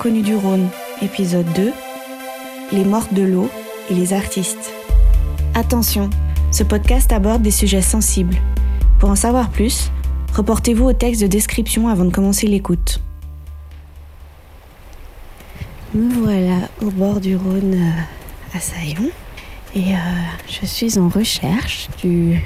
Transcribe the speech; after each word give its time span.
L'inconnu 0.00 0.22
du 0.22 0.34
Rhône, 0.34 0.66
épisode 1.02 1.44
2, 1.54 1.72
Les 2.72 2.84
mortes 2.86 3.12
de 3.12 3.20
l'eau 3.20 3.50
et 3.90 3.94
les 3.94 4.14
artistes. 4.14 4.72
Attention, 5.52 6.08
ce 6.50 6.62
podcast 6.62 7.12
aborde 7.12 7.42
des 7.42 7.50
sujets 7.50 7.82
sensibles. 7.82 8.38
Pour 8.98 9.10
en 9.10 9.14
savoir 9.14 9.50
plus, 9.50 9.90
reportez-vous 10.32 10.86
au 10.86 10.94
texte 10.94 11.20
de 11.20 11.26
description 11.26 11.86
avant 11.86 12.06
de 12.06 12.10
commencer 12.10 12.46
l'écoute. 12.46 13.02
Me 15.94 16.14
voilà 16.14 16.70
au 16.80 16.90
bord 16.90 17.20
du 17.20 17.36
Rhône 17.36 17.74
euh, 17.74 18.56
à 18.56 18.60
Saillon 18.60 19.10
et 19.74 19.92
euh, 19.92 19.98
je 20.48 20.64
suis 20.64 20.98
en 20.98 21.10
recherche 21.10 21.88
du, 22.02 22.40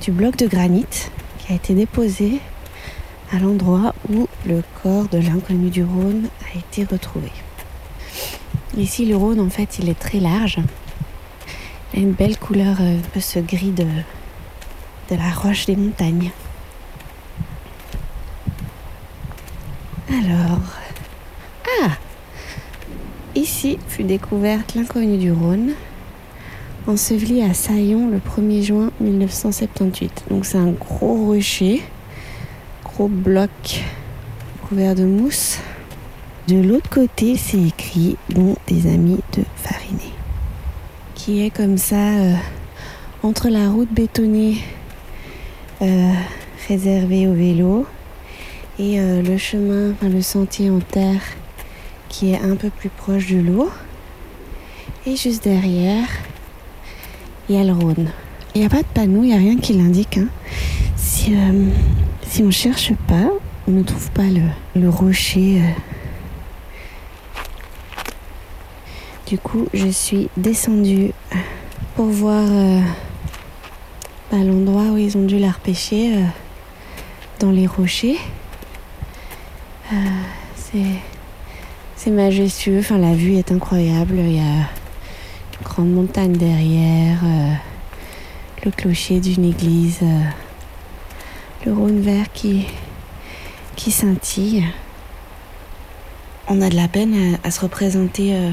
du 0.00 0.12
bloc 0.12 0.36
de 0.36 0.46
granit 0.46 0.86
qui 1.38 1.52
a 1.52 1.56
été 1.56 1.74
déposé 1.74 2.40
à 3.32 3.38
l'endroit 3.38 3.94
où 4.10 4.28
le 4.46 4.62
corps 4.82 5.08
de 5.08 5.18
l'inconnu 5.18 5.70
du 5.70 5.84
Rhône 5.84 6.28
a 6.52 6.58
été 6.58 6.84
retrouvé. 6.84 7.30
Ici, 8.76 9.06
le 9.06 9.16
Rhône, 9.16 9.40
en 9.40 9.50
fait, 9.50 9.78
il 9.78 9.88
est 9.88 9.98
très 9.98 10.20
large. 10.20 10.58
Il 11.92 12.00
a 12.00 12.02
une 12.02 12.12
belle 12.12 12.38
couleur, 12.38 12.76
euh, 12.80 12.98
un 12.98 13.08
peu 13.12 13.20
ce 13.20 13.38
gris 13.38 13.72
de, 13.72 13.86
la 15.10 15.30
roche 15.30 15.66
des 15.66 15.76
montagnes. 15.76 16.30
Alors, 20.10 20.60
ah 21.82 21.90
Ici 23.34 23.78
fut 23.88 24.04
découverte 24.04 24.74
l'inconnu 24.74 25.16
du 25.16 25.32
Rhône, 25.32 25.72
enseveli 26.86 27.42
à 27.42 27.54
Saillon 27.54 28.08
le 28.08 28.18
1er 28.18 28.62
juin 28.62 28.90
1978. 29.00 30.24
Donc 30.30 30.44
c'est 30.44 30.58
un 30.58 30.70
gros 30.70 31.26
rocher 31.26 31.82
bloc 33.06 33.50
couvert 34.68 34.96
de 34.96 35.04
mousse. 35.04 35.58
De 36.48 36.56
l'autre 36.56 36.90
côté, 36.90 37.36
c'est 37.36 37.60
écrit 37.60 38.16
Bon 38.30 38.56
des 38.66 38.88
amis 38.92 39.20
de 39.36 39.44
Fariné, 39.54 40.12
qui 41.14 41.44
est 41.44 41.50
comme 41.50 41.78
ça 41.78 41.96
euh, 41.96 42.34
entre 43.22 43.48
la 43.50 43.68
route 43.68 43.92
bétonnée 43.92 44.58
euh, 45.82 46.12
réservée 46.66 47.28
au 47.28 47.34
vélo 47.34 47.86
et 48.78 48.98
euh, 48.98 49.22
le 49.22 49.36
chemin, 49.36 49.94
le 50.02 50.22
sentier 50.22 50.70
en 50.70 50.80
terre 50.80 51.22
qui 52.08 52.32
est 52.32 52.40
un 52.40 52.56
peu 52.56 52.70
plus 52.70 52.88
proche 52.88 53.28
de 53.28 53.38
l'eau. 53.38 53.70
Et 55.06 55.14
juste 55.14 55.44
derrière, 55.44 56.08
il 57.48 57.56
y 57.56 57.58
a 57.58 57.64
le 57.64 57.72
Rhône. 57.72 58.10
Il 58.54 58.62
n'y 58.62 58.66
a 58.66 58.70
pas 58.70 58.82
de 58.82 58.88
panneau, 58.92 59.22
il 59.22 59.28
n'y 59.28 59.34
a 59.34 59.38
rien 59.38 59.56
qui 59.56 59.74
l'indique. 59.74 60.18
Hein. 60.18 60.28
Si 62.28 62.42
on 62.42 62.50
cherche 62.50 62.92
pas, 63.06 63.30
on 63.66 63.70
ne 63.70 63.82
trouve 63.82 64.10
pas 64.10 64.26
le, 64.74 64.88
rocher. 64.90 65.62
Euh. 65.62 65.70
Du 69.26 69.38
coup, 69.38 69.66
je 69.72 69.88
suis 69.88 70.28
descendue 70.36 71.12
pour 71.96 72.06
voir 72.06 72.44
euh, 72.46 72.80
bah, 74.30 74.38
l'endroit 74.38 74.84
où 74.92 74.98
ils 74.98 75.16
ont 75.16 75.24
dû 75.24 75.38
la 75.38 75.50
repêcher 75.50 76.16
euh, 76.16 76.24
dans 77.40 77.50
les 77.50 77.66
rochers. 77.66 78.18
c'est 81.96 82.10
majestueux, 82.10 82.82
la 82.90 83.14
vue 83.14 83.36
est 83.36 83.52
incroyable. 83.52 84.16
Il 84.18 84.36
y 84.36 84.40
a 84.40 84.42
une 84.42 85.64
grande 85.64 85.92
montagne 85.92 86.32
derrière, 86.32 87.18
le 88.64 88.70
clocher 88.70 89.18
d'une 89.18 89.44
église 89.44 90.00
le 91.66 91.72
Rhône 91.72 92.00
vert 92.00 92.32
qui, 92.32 92.66
qui 93.76 93.90
scintille. 93.90 94.64
On 96.48 96.62
a 96.62 96.68
de 96.70 96.76
la 96.76 96.88
peine 96.88 97.38
à, 97.44 97.50
se 97.50 97.60
représenter 97.60 98.34
euh, 98.34 98.50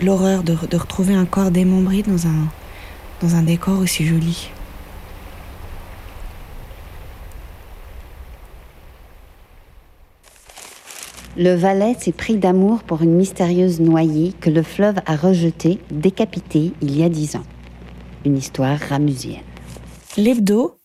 l'horreur 0.00 0.42
de, 0.42 0.52
retrouver 0.76 1.14
un 1.14 1.24
corps 1.24 1.50
démembré 1.50 2.02
dans 2.02 2.26
un, 2.26 2.48
dans 3.20 3.34
un 3.36 3.42
décor 3.42 3.78
aussi 3.78 4.04
joli. 4.04 4.50
Le 11.34 11.54
valet 11.54 11.96
s'est 11.98 12.12
pris 12.12 12.36
d'amour 12.36 12.82
pour 12.82 13.00
une 13.00 13.14
mystérieuse 13.14 13.80
noyée 13.80 14.34
que 14.38 14.50
le 14.50 14.62
fleuve 14.62 14.96
a 15.06 15.16
rejetée, 15.16 15.78
décapitée 15.90 16.72
il 16.82 16.98
y 16.98 17.02
a 17.02 17.08
dix 17.08 17.36
ans. 17.36 17.44
Une 18.26 18.36
histoire 18.36 18.78
ramusienne. 18.78 19.40
L'hebdo, 20.18 20.81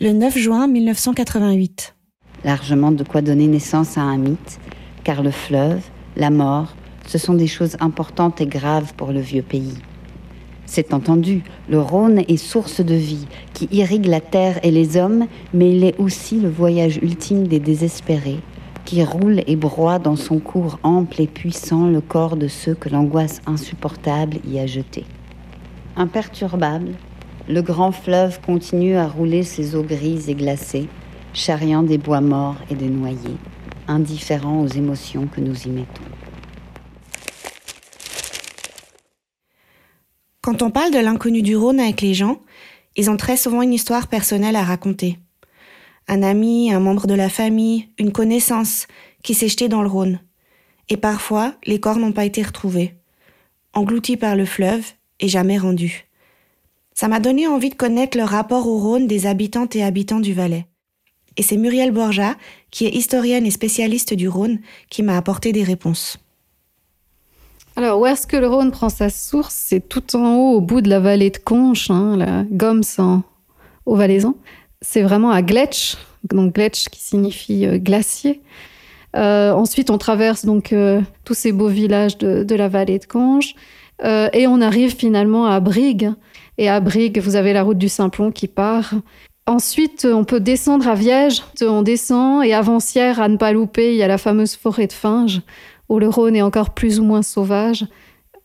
le 0.00 0.10
9 0.10 0.36
juin 0.36 0.66
1988. 0.66 1.94
Largement 2.42 2.90
de 2.90 3.04
quoi 3.04 3.22
donner 3.22 3.46
naissance 3.46 3.96
à 3.96 4.00
un 4.00 4.16
mythe, 4.16 4.58
car 5.04 5.22
le 5.22 5.30
fleuve, 5.30 5.82
la 6.16 6.30
mort, 6.30 6.74
ce 7.06 7.16
sont 7.16 7.34
des 7.34 7.46
choses 7.46 7.76
importantes 7.78 8.40
et 8.40 8.46
graves 8.46 8.94
pour 8.96 9.12
le 9.12 9.20
vieux 9.20 9.42
pays. 9.42 9.78
C'est 10.66 10.94
entendu, 10.94 11.44
le 11.68 11.80
Rhône 11.80 12.24
est 12.26 12.36
source 12.38 12.80
de 12.80 12.96
vie 12.96 13.28
qui 13.52 13.68
irrigue 13.70 14.06
la 14.06 14.20
terre 14.20 14.58
et 14.64 14.72
les 14.72 14.96
hommes, 14.96 15.28
mais 15.52 15.76
il 15.76 15.84
est 15.84 15.96
aussi 16.00 16.40
le 16.40 16.50
voyage 16.50 16.96
ultime 16.96 17.46
des 17.46 17.60
désespérés, 17.60 18.40
qui 18.84 19.04
roule 19.04 19.44
et 19.46 19.54
broie 19.54 20.00
dans 20.00 20.16
son 20.16 20.40
cours 20.40 20.80
ample 20.82 21.22
et 21.22 21.28
puissant 21.28 21.86
le 21.86 22.00
corps 22.00 22.36
de 22.36 22.48
ceux 22.48 22.74
que 22.74 22.88
l'angoisse 22.88 23.42
insupportable 23.46 24.38
y 24.44 24.58
a 24.58 24.66
jetés. 24.66 25.06
Imperturbable, 25.96 26.94
le 27.48 27.60
grand 27.60 27.92
fleuve 27.92 28.40
continue 28.40 28.96
à 28.96 29.06
rouler 29.06 29.42
ses 29.42 29.74
eaux 29.74 29.82
grises 29.82 30.28
et 30.28 30.34
glacées, 30.34 30.88
charriant 31.34 31.82
des 31.82 31.98
bois 31.98 32.20
morts 32.20 32.56
et 32.70 32.74
des 32.74 32.88
noyés, 32.88 33.36
indifférent 33.86 34.62
aux 34.62 34.68
émotions 34.68 35.26
que 35.26 35.40
nous 35.40 35.66
y 35.66 35.68
mettons. 35.68 36.02
Quand 40.40 40.62
on 40.62 40.70
parle 40.70 40.92
de 40.92 40.98
l'inconnu 40.98 41.42
du 41.42 41.56
Rhône 41.56 41.80
avec 41.80 42.00
les 42.00 42.14
gens, 42.14 42.40
ils 42.96 43.10
ont 43.10 43.16
très 43.16 43.36
souvent 43.36 43.62
une 43.62 43.72
histoire 43.72 44.08
personnelle 44.08 44.56
à 44.56 44.62
raconter. 44.62 45.18
Un 46.06 46.22
ami, 46.22 46.72
un 46.72 46.80
membre 46.80 47.06
de 47.06 47.14
la 47.14 47.28
famille, 47.28 47.88
une 47.98 48.12
connaissance 48.12 48.86
qui 49.22 49.34
s'est 49.34 49.48
jeté 49.48 49.68
dans 49.68 49.82
le 49.82 49.88
Rhône. 49.88 50.20
Et 50.90 50.98
parfois, 50.98 51.54
les 51.66 51.80
corps 51.80 51.98
n'ont 51.98 52.12
pas 52.12 52.26
été 52.26 52.42
retrouvés, 52.42 52.94
engloutis 53.72 54.18
par 54.18 54.36
le 54.36 54.44
fleuve 54.44 54.84
et 55.18 55.28
jamais 55.28 55.56
rendus. 55.56 56.06
Ça 56.94 57.08
m'a 57.08 57.18
donné 57.20 57.48
envie 57.48 57.70
de 57.70 57.74
connaître 57.74 58.16
le 58.16 58.24
rapport 58.24 58.68
au 58.68 58.78
Rhône 58.78 59.08
des 59.08 59.26
habitantes 59.26 59.74
et 59.74 59.82
habitants 59.82 60.20
du 60.20 60.32
Valais. 60.32 60.66
Et 61.36 61.42
c'est 61.42 61.56
Muriel 61.56 61.90
Borja, 61.90 62.36
qui 62.70 62.86
est 62.86 62.94
historienne 62.94 63.44
et 63.44 63.50
spécialiste 63.50 64.14
du 64.14 64.28
Rhône, 64.28 64.60
qui 64.90 65.02
m'a 65.02 65.16
apporté 65.16 65.52
des 65.52 65.64
réponses. 65.64 66.18
Alors, 67.74 67.98
où 67.98 68.06
est-ce 68.06 68.28
que 68.28 68.36
le 68.36 68.46
Rhône 68.46 68.70
prend 68.70 68.88
sa 68.88 69.10
source? 69.10 69.52
C'est 69.52 69.88
tout 69.88 70.14
en 70.14 70.36
haut, 70.36 70.56
au 70.56 70.60
bout 70.60 70.80
de 70.80 70.88
la 70.88 71.00
vallée 71.00 71.30
de 71.30 71.38
Conches, 71.38 71.90
hein, 71.90 72.16
la 72.16 72.44
Gomme 72.44 72.82
au 73.84 73.96
Valaisan. 73.96 74.36
C'est 74.80 75.02
vraiment 75.02 75.32
à 75.32 75.42
Gletsch, 75.42 75.96
donc 76.22 76.54
Gletsch 76.54 76.88
qui 76.88 77.00
signifie 77.00 77.66
euh, 77.66 77.78
glacier. 77.78 78.40
Euh, 79.16 79.52
ensuite, 79.52 79.90
on 79.90 79.98
traverse 79.98 80.44
donc 80.44 80.72
euh, 80.72 81.00
tous 81.24 81.34
ces 81.34 81.50
beaux 81.50 81.68
villages 81.68 82.18
de, 82.18 82.54
la 82.54 82.68
vallée 82.68 83.00
de 83.00 83.06
Conches 83.06 83.54
et 84.02 84.46
on 84.46 84.60
arrive 84.60 84.94
finalement 84.96 85.46
à 85.46 85.60
Brigue, 85.60 86.12
et 86.58 86.68
à 86.68 86.80
Brigue, 86.80 87.20
vous 87.20 87.36
avez 87.36 87.52
la 87.52 87.62
route 87.62 87.78
du 87.78 87.88
Simplon 87.88 88.30
qui 88.30 88.48
part. 88.48 88.94
Ensuite, 89.46 90.06
on 90.10 90.24
peut 90.24 90.40
descendre 90.40 90.88
à 90.88 90.94
Viège. 90.94 91.42
On 91.60 91.82
descend 91.82 92.44
et 92.44 92.54
avancière, 92.54 93.20
à 93.20 93.28
ne 93.28 93.36
pas 93.36 93.52
louper, 93.52 93.92
il 93.92 93.96
y 93.96 94.02
a 94.02 94.08
la 94.08 94.18
fameuse 94.18 94.56
forêt 94.56 94.86
de 94.86 94.92
Finge, 94.92 95.42
où 95.88 95.98
le 95.98 96.08
Rhône 96.08 96.36
est 96.36 96.42
encore 96.42 96.70
plus 96.70 96.98
ou 96.98 97.04
moins 97.04 97.22
sauvage. 97.22 97.86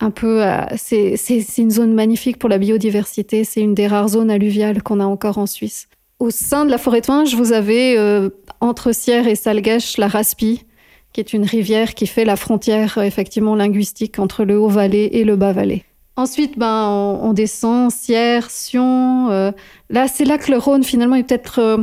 Un 0.01 0.11
peu, 0.11 0.43
euh, 0.45 0.61
c'est 0.77 1.17
une 1.57 1.71
zone 1.71 1.93
magnifique 1.93 2.39
pour 2.39 2.49
la 2.49 2.57
biodiversité. 2.57 3.43
C'est 3.43 3.61
une 3.61 3.75
des 3.75 3.87
rares 3.87 4.09
zones 4.09 4.31
alluviales 4.31 4.81
qu'on 4.81 4.99
a 4.99 5.05
encore 5.05 5.37
en 5.37 5.45
Suisse. 5.45 5.87
Au 6.19 6.31
sein 6.31 6.65
de 6.65 6.71
la 6.71 6.77
forêt 6.77 7.01
de 7.01 7.05
Finge, 7.05 7.35
vous 7.35 7.53
avez 7.53 7.97
euh, 7.97 8.29
entre 8.59 8.93
Sierre 8.93 9.27
et 9.27 9.35
Salguèche 9.35 9.97
la 9.97 10.07
Raspie, 10.07 10.65
qui 11.13 11.19
est 11.21 11.33
une 11.33 11.45
rivière 11.45 11.95
qui 11.95 12.07
fait 12.07 12.25
la 12.25 12.35
frontière 12.35 12.97
effectivement 12.99 13.55
linguistique 13.55 14.19
entre 14.19 14.43
le 14.43 14.59
Haut-Valais 14.59 15.09
et 15.13 15.23
le 15.23 15.35
Bas-Valais. 15.35 15.83
Ensuite, 16.19 16.59
ben, 16.59 16.89
on, 17.21 17.31
descend, 17.31 17.91
Sierre, 17.91 18.49
Sion. 18.49 19.29
Euh, 19.31 19.51
là, 19.89 20.09
c'est 20.09 20.25
là 20.25 20.37
que 20.37 20.51
le 20.51 20.57
Rhône, 20.57 20.83
finalement, 20.83 21.15
est 21.15 21.23
peut-être 21.23 21.59
euh, 21.59 21.77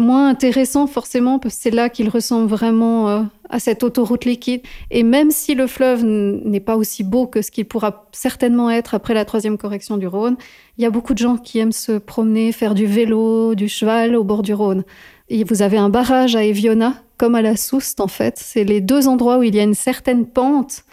moins 0.00 0.28
intéressant, 0.28 0.88
forcément, 0.88 1.38
parce 1.38 1.54
que 1.54 1.62
c'est 1.62 1.70
là 1.70 1.88
qu'il 1.88 2.08
ressemble 2.08 2.48
vraiment 2.48 3.08
euh, 3.08 3.22
à 3.48 3.60
cette 3.60 3.84
autoroute 3.84 4.24
liquide. 4.24 4.62
Et 4.90 5.04
même 5.04 5.30
si 5.30 5.54
le 5.54 5.68
fleuve 5.68 6.04
n'est 6.04 6.58
pas 6.58 6.74
aussi 6.74 7.04
beau 7.04 7.28
que 7.28 7.42
ce 7.42 7.52
qu'il 7.52 7.64
pourra 7.64 8.08
certainement 8.10 8.70
être 8.70 8.94
après 8.94 9.14
la 9.14 9.24
troisième 9.24 9.56
correction 9.56 9.98
du 9.98 10.08
Rhône, 10.08 10.36
il 10.76 10.82
y 10.82 10.86
a 10.86 10.90
beaucoup 10.90 11.14
de 11.14 11.18
gens 11.18 11.36
qui 11.36 11.60
aiment 11.60 11.70
se 11.70 11.92
promener, 11.92 12.50
faire 12.50 12.74
du 12.74 12.86
vélo, 12.86 13.54
du 13.54 13.68
cheval 13.68 14.16
au 14.16 14.24
bord 14.24 14.42
du 14.42 14.52
Rhône. 14.52 14.82
Et 15.28 15.44
vous 15.44 15.62
avez 15.62 15.76
un 15.76 15.90
barrage 15.90 16.34
à 16.34 16.42
Eviona, 16.42 16.94
comme 17.20 17.34
à 17.34 17.42
la 17.42 17.54
Souste, 17.54 18.00
en 18.00 18.08
fait. 18.08 18.38
C'est 18.38 18.64
les 18.64 18.80
deux 18.80 19.06
endroits 19.06 19.36
où 19.36 19.42
il 19.42 19.54
y 19.54 19.60
a 19.60 19.62
une 19.62 19.74
certaine 19.74 20.24
pente 20.24 20.84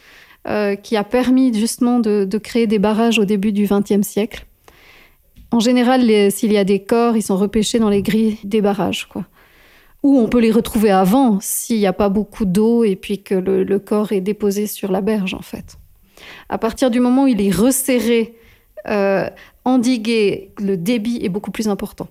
euh, 0.45 0.75
qui 0.75 0.97
a 0.97 1.06
permis 1.06 1.53
justement 1.53 2.01
de, 2.01 2.38
créer 2.38 2.68
des 2.68 2.79
barrages 2.79 3.18
au 3.18 3.24
début 3.24 3.53
du 3.53 3.65
XXe 3.65 4.06
siècle. 4.06 4.45
En 5.51 5.62
général, 5.62 6.01
s'il 6.29 6.51
y 6.51 6.57
a 6.57 6.65
des 6.65 6.83
corps, 6.83 7.15
ils 7.15 7.21
sont 7.21 7.38
repêchés 7.38 7.79
dans 7.79 7.88
les 7.88 8.01
grilles 8.01 8.39
des 8.44 8.59
barrages. 8.59 9.07
Quoi. 9.07 9.24
Ou 10.03 10.19
on 10.19 10.27
peut 10.27 10.41
les 10.41 10.51
retrouver 10.51 10.91
avant 10.91 11.39
s'il 11.39 11.77
n'y 11.77 11.88
a 11.88 11.94
pas 11.94 12.09
beaucoup 12.09 12.44
d'eau 12.44 12.83
et 12.83 12.97
puis 12.97 13.24
que 13.24 13.35
le, 13.35 13.79
corps 13.79 14.12
est 14.12 14.19
déposé 14.19 14.68
sur 14.68 14.91
la 14.91 15.00
berge 15.00 15.33
en 15.33 15.41
fait. 15.41 15.77
À 16.50 16.57
partir 16.57 16.91
du 16.91 17.00
moment 17.00 17.24
où 17.24 17.27
il 17.27 17.39
est 17.39 17.56
resserré, 17.56 18.35
euh, 18.89 19.29
endigué, 19.63 20.51
le 20.59 20.75
débit 20.75 21.21
est 21.24 21.29
beaucoup 21.29 21.51
plus 21.51 21.69
important. 21.69 22.09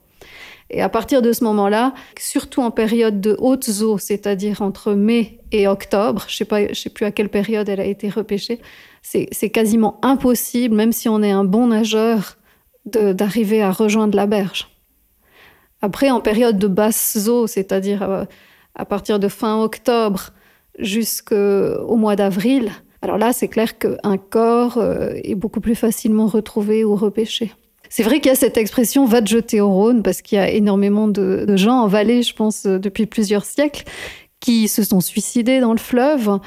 Et 0.71 0.83
à 0.83 0.89
partir 0.89 1.23
de 1.23 1.33
ce 1.33 1.45
moment-là, 1.45 1.95
surtout 2.19 2.61
en 2.61 2.71
période 2.71 3.21
de 3.21 3.37
hautes 3.39 3.71
eaux, 3.83 3.99
c'est-à-dire 3.99 4.63
entre 4.63 4.95
mai 4.95 5.39
et 5.53 5.69
octobre, 5.69 6.25
je 6.29 6.43
ne 6.43 6.75
sais, 6.75 6.91
plus 6.91 7.05
à 7.05 7.13
quelle 7.13 7.29
période 7.29 7.69
elle 7.69 7.81
a 7.81 7.85
été 7.85 8.09
repêchée, 8.09 8.61
c'est 9.03 9.51
quasiment 9.51 10.01
impossible, 10.03 10.75
même 10.75 10.93
si 10.93 11.09
on 11.09 11.23
est 11.23 11.31
un 11.31 11.45
bon 11.45 11.69
nageur, 11.69 12.37
d'arriver 12.85 13.63
à 13.63 13.71
rejoindre 13.71 14.17
la 14.17 14.27
berge. 14.27 14.69
Après, 15.83 16.11
en 16.11 16.21
période 16.21 16.59
de 16.59 16.69
basses 16.69 17.29
eaux, 17.29 17.47
c'est-à-dire 17.47 18.03
euh, 18.03 18.25
à, 18.75 18.85
partir 18.85 19.19
de 19.19 19.29
fin 19.29 19.61
octobre 19.61 20.31
jusqu'au 20.79 21.97
mois 21.97 22.17
d'avril, 22.17 22.73
alors 23.03 23.19
là, 23.19 23.33
c'est 23.33 23.49
clair 23.49 23.79
qu'un 23.79 24.17
corps 24.17 24.79
euh, 24.79 25.13
est 25.23 25.35
beaucoup 25.35 25.61
plus 25.61 25.75
facilement 25.75 26.27
retrouvé 26.27 26.85
ou 26.85 26.97
repêché. 26.97 27.53
C'est 27.89 28.03
vrai 28.03 28.21
qu'il 28.21 28.31
y 28.31 28.33
a 28.33 28.37
cette 28.37 28.57
expression 28.57 29.05
va 29.05 29.23
te 29.23 29.29
jeter 29.29 29.61
au 29.61 29.71
Rhône 29.71 30.03
parce 30.03 30.23
qu'il 30.23 30.37
y 30.37 30.41
a 30.41 30.51
énormément 30.51 31.09
de, 31.09 31.57
gens 31.57 31.81
en 31.81 31.87
Valais, 31.87 32.23
je 32.23 32.35
pense, 32.35 32.67
euh, 32.67 32.79
depuis 32.79 33.07
plusieurs 33.07 33.45
siècles, 33.45 33.85
qui 34.41 34.69
se 34.69 34.83
sont 34.83 35.01
suicidés 35.01 35.61
dans 35.61 35.73
le 35.73 35.79
fleuve. 35.79 36.39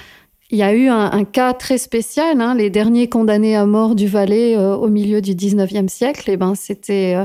Il 0.51 0.57
y 0.57 0.63
a 0.63 0.73
eu 0.73 0.87
un, 0.87 1.23
cas 1.25 1.53
très 1.53 1.77
spécial, 1.77 2.41
hein, 2.41 2.55
les 2.55 2.69
derniers 2.69 3.07
condamnés 3.07 3.55
à 3.55 3.65
mort 3.65 3.93
du 3.93 4.07
Valais 4.07 4.57
au 4.57 4.87
milieu 4.87 5.21
du 5.21 5.33
19e 5.33 5.87
siècle. 5.89 6.27
Et 6.29 6.33
eh 6.33 6.37
ben, 6.37 6.55
c'était 6.55 7.15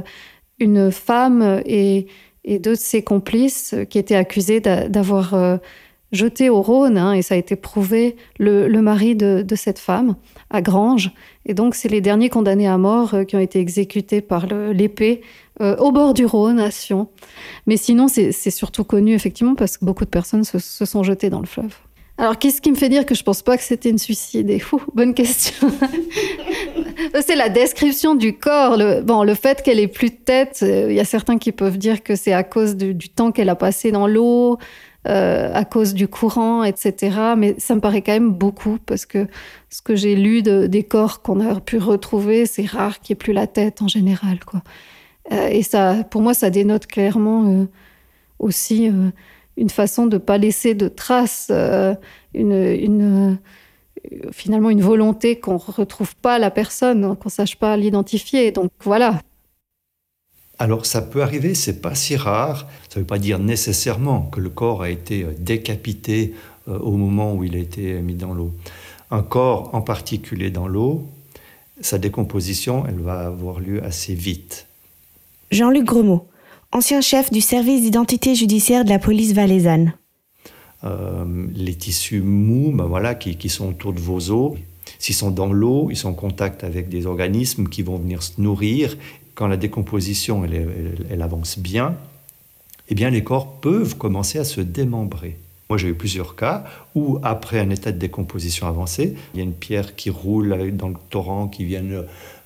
une 0.58 0.90
femme 0.90 1.62
et, 1.64 2.06
deux 2.46 2.72
de 2.72 2.74
ses 2.74 3.02
complices 3.02 3.74
qui 3.88 3.98
étaient 3.98 4.14
accusés 4.14 4.60
d'avoir 4.60 5.32
euh, 5.32 5.56
jeté 6.14 6.50
au 6.50 6.62
Rhône, 6.62 6.98
hein, 6.98 7.12
et 7.12 7.22
ça 7.22 7.34
a 7.34 7.38
été 7.38 7.56
prouvé, 7.56 8.16
le, 8.38 8.68
mari 8.80 9.14
de, 9.14 9.44
cette 9.54 9.78
femme 9.78 10.16
à 10.50 10.62
Granges. 10.62 11.12
Et 11.46 11.54
donc, 11.54 11.74
c'est 11.74 11.88
les 11.88 12.00
derniers 12.00 12.28
condamnés 12.28 12.66
à 12.66 12.78
mort 12.78 13.14
euh, 13.14 13.24
qui 13.24 13.36
ont 13.36 13.40
été 13.40 13.58
exécutés 13.60 14.20
par 14.20 14.46
l'épée 14.46 15.20
euh, 15.60 15.76
au 15.76 15.92
bord 15.92 16.14
du 16.14 16.24
Rhône, 16.24 16.58
à 16.58 16.70
Sion. 16.70 17.08
Mais 17.66 17.76
sinon, 17.76 18.08
c'est 18.08 18.32
surtout 18.50 18.84
connu, 18.84 19.14
effectivement, 19.14 19.54
parce 19.54 19.76
que 19.76 19.84
beaucoup 19.84 20.04
de 20.04 20.10
personnes 20.10 20.44
se, 20.44 20.58
se 20.58 20.84
sont 20.84 21.02
jetées 21.02 21.30
dans 21.30 21.40
le 21.40 21.46
fleuve. 21.46 21.74
Alors, 22.16 22.38
qu'est-ce 22.38 22.60
qui 22.60 22.70
me 22.70 22.76
fait 22.76 22.88
dire 22.88 23.06
que 23.06 23.14
je 23.14 23.24
pense 23.24 23.42
pas 23.42 23.56
que 23.56 23.62
c'était 23.62 23.90
une 23.90 23.98
suicide? 23.98 24.48
Et 24.48 24.62
bonne 24.94 25.14
question. 25.14 25.68
c'est 27.26 27.34
la 27.34 27.48
description 27.48 28.14
du 28.14 28.36
corps. 28.36 28.76
Le, 28.76 29.00
bon, 29.00 29.24
le 29.24 29.34
fait 29.34 29.62
qu'elle 29.62 29.80
ait 29.80 29.88
plus 29.88 30.10
de 30.10 30.16
tête, 30.16 30.60
euh, 30.62 30.86
il 30.90 30.94
y 30.94 31.00
a 31.00 31.04
certains 31.04 31.38
qui 31.38 31.50
peuvent 31.50 31.76
dire 31.76 32.04
que 32.04 32.14
c'est 32.14 32.32
à 32.32 32.44
cause 32.44 32.76
du, 32.76 33.08
temps 33.08 33.32
qu'elle 33.32 33.48
a 33.48 33.56
passé 33.56 33.90
dans 33.90 34.06
l'eau, 34.06 34.58
euh, 35.06 35.50
à 35.52 35.64
cause 35.64 35.94
du 35.94 36.08
courant, 36.08 36.64
etc. 36.64 37.34
Mais 37.36 37.54
ça 37.58 37.74
me 37.74 37.80
paraît 37.80 38.02
quand 38.02 38.12
même 38.12 38.32
beaucoup 38.32 38.78
parce 38.86 39.06
que 39.06 39.26
ce 39.70 39.82
que 39.82 39.94
j'ai 39.96 40.16
lu 40.16 40.42
de, 40.42 40.66
des 40.66 40.82
corps 40.82 41.22
qu'on 41.22 41.40
a 41.40 41.60
pu 41.60 41.78
retrouver, 41.78 42.46
c'est 42.46 42.66
rare 42.66 43.00
qu'il 43.00 43.14
n'y 43.14 43.18
ait 43.18 43.22
plus 43.22 43.32
la 43.32 43.46
tête 43.46 43.82
en 43.82 43.88
général, 43.88 44.40
quoi. 44.44 44.62
Euh, 45.32 45.48
et 45.48 45.62
ça, 45.62 46.04
pour 46.10 46.20
moi, 46.20 46.34
ça 46.34 46.50
dénote 46.50 46.86
clairement 46.86 47.66
aussi 48.38 48.90
une 49.56 49.70
façon 49.70 50.06
de 50.06 50.16
ne 50.16 50.18
pas 50.18 50.38
laisser 50.38 50.74
de 50.74 50.88
traces, 50.88 51.48
euh, 51.50 51.94
une, 52.34 53.38
finalement 54.32 54.70
une 54.70 54.82
volonté 54.82 55.38
qu'on 55.38 55.54
ne 55.54 55.58
retrouve 55.58 56.16
pas 56.16 56.38
la 56.38 56.50
personne, 56.50 57.16
qu'on 57.16 57.28
ne 57.28 57.30
sache 57.30 57.56
pas 57.56 57.76
l'identifier. 57.76 58.50
Donc 58.52 58.70
voilà. 58.80 59.20
Alors 60.58 60.86
ça 60.86 61.02
peut 61.02 61.22
arriver, 61.22 61.54
c'est 61.54 61.80
pas 61.80 61.94
si 61.94 62.16
rare. 62.16 62.68
Ça 62.88 62.96
ne 62.96 63.00
veut 63.00 63.06
pas 63.06 63.18
dire 63.18 63.38
nécessairement 63.38 64.22
que 64.22 64.40
le 64.40 64.50
corps 64.50 64.82
a 64.82 64.90
été 64.90 65.24
euh, 65.24 65.34
décapité 65.38 66.34
euh, 66.68 66.78
au 66.78 66.92
moment 66.92 67.34
où 67.34 67.44
il 67.44 67.56
a 67.56 67.58
été 67.58 68.00
mis 68.00 68.14
dans 68.14 68.34
l'eau. 68.34 68.52
Un 69.10 69.22
corps 69.22 69.74
en 69.74 69.80
particulier 69.80 70.50
dans 70.50 70.66
l'eau, 70.66 71.08
sa 71.80 71.98
décomposition, 71.98 72.84
elle 72.86 73.00
va 73.00 73.20
avoir 73.20 73.60
lieu 73.60 73.82
assez 73.82 74.14
vite. 74.14 74.66
Jean-Luc 75.50 75.84
Gremaud 75.84 76.26
ancien 76.74 77.00
chef 77.00 77.30
du 77.30 77.40
service 77.40 77.82
d'identité 77.82 78.34
judiciaire 78.34 78.84
de 78.84 78.90
la 78.90 78.98
police 78.98 79.32
valaisanne. 79.32 79.94
Euh, 80.82 81.46
les 81.54 81.74
tissus 81.74 82.20
mous 82.20 82.72
ben 82.72 82.84
voilà, 82.84 83.14
qui, 83.14 83.48
sont 83.48 83.68
autour 83.68 83.92
de 83.92 84.00
vos 84.00 84.30
os, 84.30 84.58
s'ils 84.98 85.14
sont 85.14 85.30
dans 85.30 85.52
l'eau, 85.52 85.88
ils 85.90 85.96
sont 85.96 86.10
en 86.10 86.14
contact 86.14 86.64
avec 86.64 86.88
des 86.88 87.06
organismes 87.06 87.68
qui 87.68 87.82
vont 87.82 87.96
venir 87.96 88.22
se 88.22 88.40
nourrir. 88.40 88.96
Quand 89.34 89.46
la 89.46 89.56
décomposition 89.56 90.44
elle, 90.44 91.22
avance 91.22 91.58
bien, 91.58 91.96
eh 92.88 92.94
bien 92.94 93.10
les 93.10 93.24
corps 93.24 93.60
peuvent 93.60 93.96
commencer 93.96 94.38
à 94.38 94.44
se 94.44 94.60
démembrer. 94.60 95.38
Moi, 95.70 95.78
j'ai 95.78 95.88
eu 95.88 95.94
plusieurs 95.94 96.36
cas 96.36 96.64
où, 96.94 97.18
après 97.22 97.58
un 97.58 97.70
état 97.70 97.90
de 97.90 97.98
décomposition 97.98 98.66
avancé, 98.66 99.16
il 99.32 99.38
y 99.38 99.40
a 99.40 99.44
une 99.44 99.54
pierre 99.54 99.96
qui 99.96 100.10
roule 100.10 100.76
dans 100.76 100.88
le 100.88 100.96
torrent, 101.08 101.48
qui 101.48 101.64
vient 101.64 101.82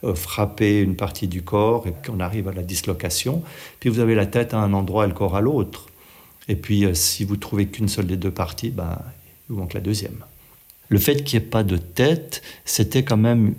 euh, 0.04 0.14
frapper 0.14 0.80
une 0.80 0.94
partie 0.94 1.26
du 1.26 1.42
corps, 1.42 1.88
et 1.88 1.94
qu'on 2.06 2.20
arrive 2.20 2.46
à 2.46 2.52
la 2.52 2.62
dislocation. 2.62 3.42
Puis 3.80 3.90
vous 3.90 3.98
avez 3.98 4.14
la 4.14 4.26
tête 4.26 4.54
à 4.54 4.58
un 4.58 4.72
endroit 4.72 5.04
et 5.04 5.08
le 5.08 5.14
corps 5.14 5.34
à 5.34 5.40
l'autre. 5.40 5.88
Et 6.46 6.54
puis, 6.54 6.84
euh, 6.84 6.94
si 6.94 7.24
vous 7.24 7.36
trouvez 7.36 7.66
qu'une 7.66 7.88
seule 7.88 8.06
des 8.06 8.16
deux 8.16 8.30
parties, 8.30 8.70
ben, 8.70 8.98
il 9.48 9.54
vous 9.54 9.60
manque 9.60 9.74
la 9.74 9.80
deuxième. 9.80 10.24
Le 10.88 10.98
fait 10.98 11.22
qu'il 11.22 11.38
n'y 11.38 11.44
ait 11.44 11.48
pas 11.48 11.62
de 11.62 11.76
tête, 11.76 12.42
c'était 12.64 13.02
quand 13.02 13.18
même 13.18 13.54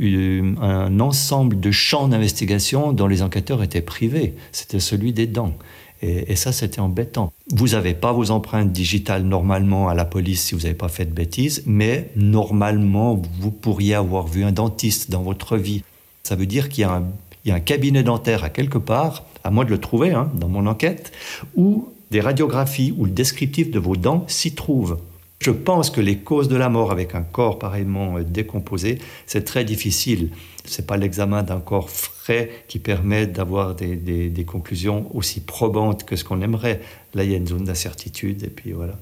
un 0.62 1.00
ensemble 1.00 1.60
de 1.60 1.72
champs 1.72 2.08
d'investigation 2.08 2.92
dont 2.92 3.08
les 3.08 3.22
enquêteurs 3.22 3.62
étaient 3.62 3.82
privés. 3.82 4.34
C'était 4.52 4.80
celui 4.80 5.14
des 5.14 5.28
dents. 5.28 5.54
Et, 6.02 6.36
ça, 6.38 6.54
c'était 6.54 6.80
embêtant. 6.80 7.34
Vous 7.52 7.70
n'avez 7.70 7.94
pas 7.94 8.14
vos 8.14 8.32
empreintes 8.32 8.72
digitales 8.72 9.24
normalement 9.24 9.90
à 9.90 9.94
la 9.94 10.06
police 10.06 10.44
si 10.46 10.56
vous 10.56 10.62
n'avez 10.62 10.74
pas 10.74 10.88
fait 10.88 11.06
de 11.06 11.12
bêtises, 11.12 11.64
mais 11.66 12.10
normalement, 12.16 13.22
vous 13.40 13.52
pourriez 13.52 13.96
avoir 13.96 14.26
vu 14.26 14.46
un 14.46 14.54
dentiste 14.54 15.12
dans 15.12 15.22
votre 15.22 15.58
vie. 15.58 15.84
Ça 16.24 16.36
veut 16.36 16.46
dire 16.46 16.70
qu'il 16.70 16.84
y, 16.84 17.52
a 17.52 17.54
un 17.54 17.60
cabinet 17.60 18.02
dentaire 18.02 18.46
à 18.46 18.50
quelque 18.50 18.78
part, 18.78 19.26
à 19.44 19.52
moi 19.52 19.66
de 19.66 19.72
le 19.72 19.78
trouver 19.78 20.12
hein, 20.12 20.32
dans 20.36 20.48
mon 20.48 20.68
enquête, 20.68 21.12
où 21.56 21.90
des 22.12 22.22
radiographies 22.22 22.94
ou 22.98 23.04
le 23.04 23.12
descriptif 23.12 23.70
de 23.70 23.80
vos 23.80 23.98
dents 23.98 24.24
s'y 24.28 24.56
trouvent. 24.56 25.00
Je 25.40 25.52
pense 25.52 25.90
que 25.90 26.02
les 26.02 26.18
causes 26.18 26.50
de 26.50 26.58
la 26.58 26.68
mort 26.68 26.92
avec 26.92 27.16
un 27.16 27.22
corps 27.22 27.60
pareillement 27.60 28.18
euh, 28.18 28.24
décomposé, 28.24 29.00
c'est 29.26 29.46
très 29.46 29.64
difficile. 29.64 30.32
Ce 30.66 30.82
n'est 30.82 30.86
pas 30.86 30.98
l'examen 30.98 31.44
d'un 31.44 31.62
corps 31.62 31.90
frais 31.90 32.64
qui 32.68 32.78
permet 32.78 33.26
d'avoir 33.26 33.74
des, 33.74 33.96
des, 33.96 34.44
conclusions 34.44 35.10
aussi 35.16 35.40
probantes 35.40 36.04
que 36.04 36.18
ce 36.18 36.26
qu'on 36.26 36.42
aimerait. 36.42 36.82
Là, 37.14 37.24
il 37.24 37.32
y 37.32 37.34
a 37.34 37.38
une 37.38 37.48
zone 37.48 37.64
d'incertitude 37.64 38.44
et 38.44 38.50
puis 38.50 38.74
voilà. 38.74 38.96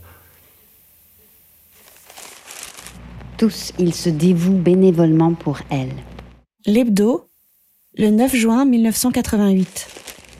Tous, 3.40 3.74
ils 3.80 3.94
se 3.94 4.10
dévouent 4.10 4.58
bénévolement 4.58 5.34
pour 5.34 5.60
elle. 5.72 5.94
L'hebdo, 6.68 7.28
le 7.98 8.12
9 8.12 8.36
juin 8.36 8.66
1988. 8.66 9.88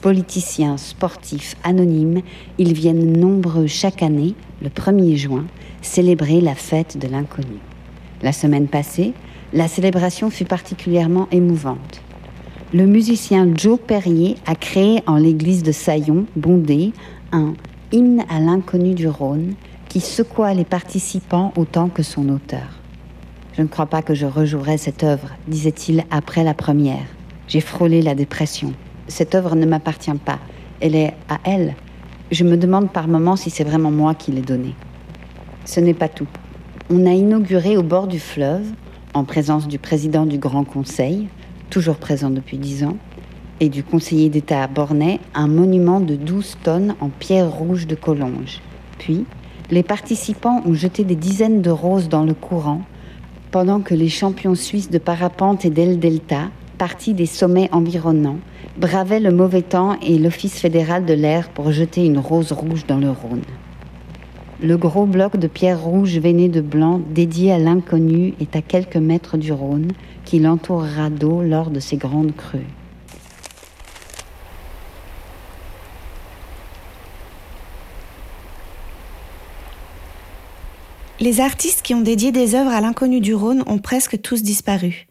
Politiciens, 0.02 0.78
sportifs, 0.78 1.56
anonymes, 1.64 2.22
ils 2.60 2.74
viennent 2.74 3.20
nombreux 3.20 3.66
chaque 3.66 4.04
année, 4.04 4.36
le 4.62 4.70
1er 4.70 5.16
juin, 5.16 5.46
célébrer 5.82 6.42
la 6.42 6.56
fête 6.56 6.98
de 6.98 7.08
l'inconnu. 7.08 7.58
La 8.22 8.32
semaine 8.32 8.68
passée, 8.68 9.14
la 9.54 9.68
célébration 9.68 10.30
fut 10.30 10.46
particulièrement 10.46 11.28
émouvante. 11.32 12.02
Le 12.74 12.86
musicien 12.86 13.48
Joe 13.56 13.80
Perrier 13.80 14.36
a 14.46 14.56
créé 14.56 15.02
en 15.08 15.16
l'église 15.16 15.64
de 15.64 15.72
Saillon, 15.72 16.26
Bondé, 16.36 16.92
un 17.32 17.54
hymne 17.92 18.26
à 18.30 18.40
l'inconnu 18.40 18.94
du 18.94 19.08
Rhône 19.08 19.54
qui 19.88 20.02
secoua 20.02 20.54
les 20.54 20.66
participants 20.66 21.54
autant 21.56 21.88
que 21.88 22.04
son 22.04 22.28
auteur. 22.30 22.82
Je 23.54 23.62
ne 23.62 23.68
crois 23.68 23.86
pas 23.86 24.02
que 24.02 24.14
je 24.14 24.26
rejouerai 24.26 24.78
cette 24.78 25.04
œuvre, 25.04 25.30
disait-il 25.48 26.04
après 26.12 26.44
la 26.44 26.54
première. 26.54 27.06
J'ai 27.48 27.62
frôlé 27.62 28.02
la 28.02 28.14
dépression. 28.14 28.74
Cette 29.08 29.34
œuvre 29.34 29.56
ne 29.56 29.66
m'appartient 29.66 30.12
pas. 30.26 30.40
Elle 30.82 30.96
est 30.96 31.14
à 31.30 31.40
elle. 31.46 31.74
Je 32.30 32.44
me 32.44 32.58
demande 32.58 32.92
par 32.92 33.08
moments 33.08 33.38
si 33.38 33.50
c'est 33.50 33.64
vraiment 33.64 33.92
moi 33.92 34.14
qui 34.14 34.32
l'ai 34.32 34.42
donnée. 34.42 34.76
Ce 35.68 35.82
n'est 35.82 35.94
pas 35.94 36.08
tout. 36.08 36.28
On 36.90 37.06
a 37.06 37.12
inauguré 37.12 37.76
au 37.76 37.84
bord 37.84 38.08
du 38.08 38.22
fleuve, 38.22 38.64
en 39.14 39.26
présence 39.26 39.68
du 39.68 39.78
président 39.78 40.26
du 40.26 40.38
Grand 40.38 40.64
Conseil, 40.64 41.28
toujours 41.70 41.98
présent 41.98 42.30
depuis 42.30 42.58
dix 42.58 42.86
ans, 42.86 42.96
et 43.60 43.68
du 43.68 43.84
conseiller 43.84 44.30
d'État 44.30 44.64
à 44.64 44.68
Bornay, 44.68 45.20
un 45.34 45.50
monument 45.50 46.00
de 46.00 46.16
12 46.16 46.60
tonnes 46.64 46.96
en 47.02 47.10
pierre 47.10 47.52
rouge 47.52 47.86
de 47.86 47.96
Collonges. 47.96 48.62
Puis, 48.98 49.26
les 49.70 49.84
participants 49.84 50.64
ont 50.66 50.74
jeté 50.74 51.04
des 51.04 51.18
dizaines 51.18 51.62
de 51.62 51.70
roses 51.70 52.08
dans 52.08 52.24
le 52.24 52.34
courant, 52.34 52.84
pendant 53.52 53.82
que 53.82 53.94
les 53.94 54.10
champions 54.10 54.56
suisses 54.56 54.90
de 54.90 55.00
parapente 55.00 55.66
et 55.66 55.70
d'El 55.70 56.00
Delta, 56.00 56.44
partis 56.78 57.14
des 57.14 57.26
sommets 57.26 57.68
environnants, 57.74 58.40
bravaient 58.78 59.20
le 59.20 59.32
mauvais 59.32 59.64
temps 59.64 60.00
et 60.02 60.18
l'Office 60.18 60.60
fédéral 60.60 61.04
de 61.04 61.14
l'air 61.14 61.50
pour 61.50 61.74
jeter 61.74 62.06
une 62.06 62.20
rose 62.20 62.54
rouge 62.54 62.86
dans 62.88 63.00
le 63.00 63.12
Rhône. 63.12 63.44
Le 64.60 64.76
gros 64.76 65.06
bloc 65.06 65.38
de 65.38 65.46
pierre 65.46 65.80
rouge 65.80 66.18
veinées 66.18 66.50
de 66.50 66.62
blanc 66.62 67.00
dédié 67.12 67.52
à 67.52 67.60
l'inconnu 67.60 68.34
est 68.40 68.56
à 68.56 68.64
quelques 68.64 68.98
mètres 68.98 69.38
du 69.38 69.54
Rhône 69.54 69.92
qui 70.26 70.40
l'entourera 70.40 71.12
d'eau 71.12 71.44
lors 71.44 71.70
de 71.70 71.80
ses 71.80 71.98
grandes 71.98 72.36
crues. 72.36 72.66
Les 81.20 81.40
artistes 81.40 81.84
qui 81.84 81.94
ont 81.94 82.02
dédié 82.02 82.32
des 82.32 82.56
œuvres 82.56 82.72
à 82.72 82.82
l'inconnu 82.82 83.22
du 83.22 83.36
Rhône 83.36 83.64
ont 83.68 83.78
presque 83.78 84.20
tous 84.22 84.42
disparu. 84.42 85.08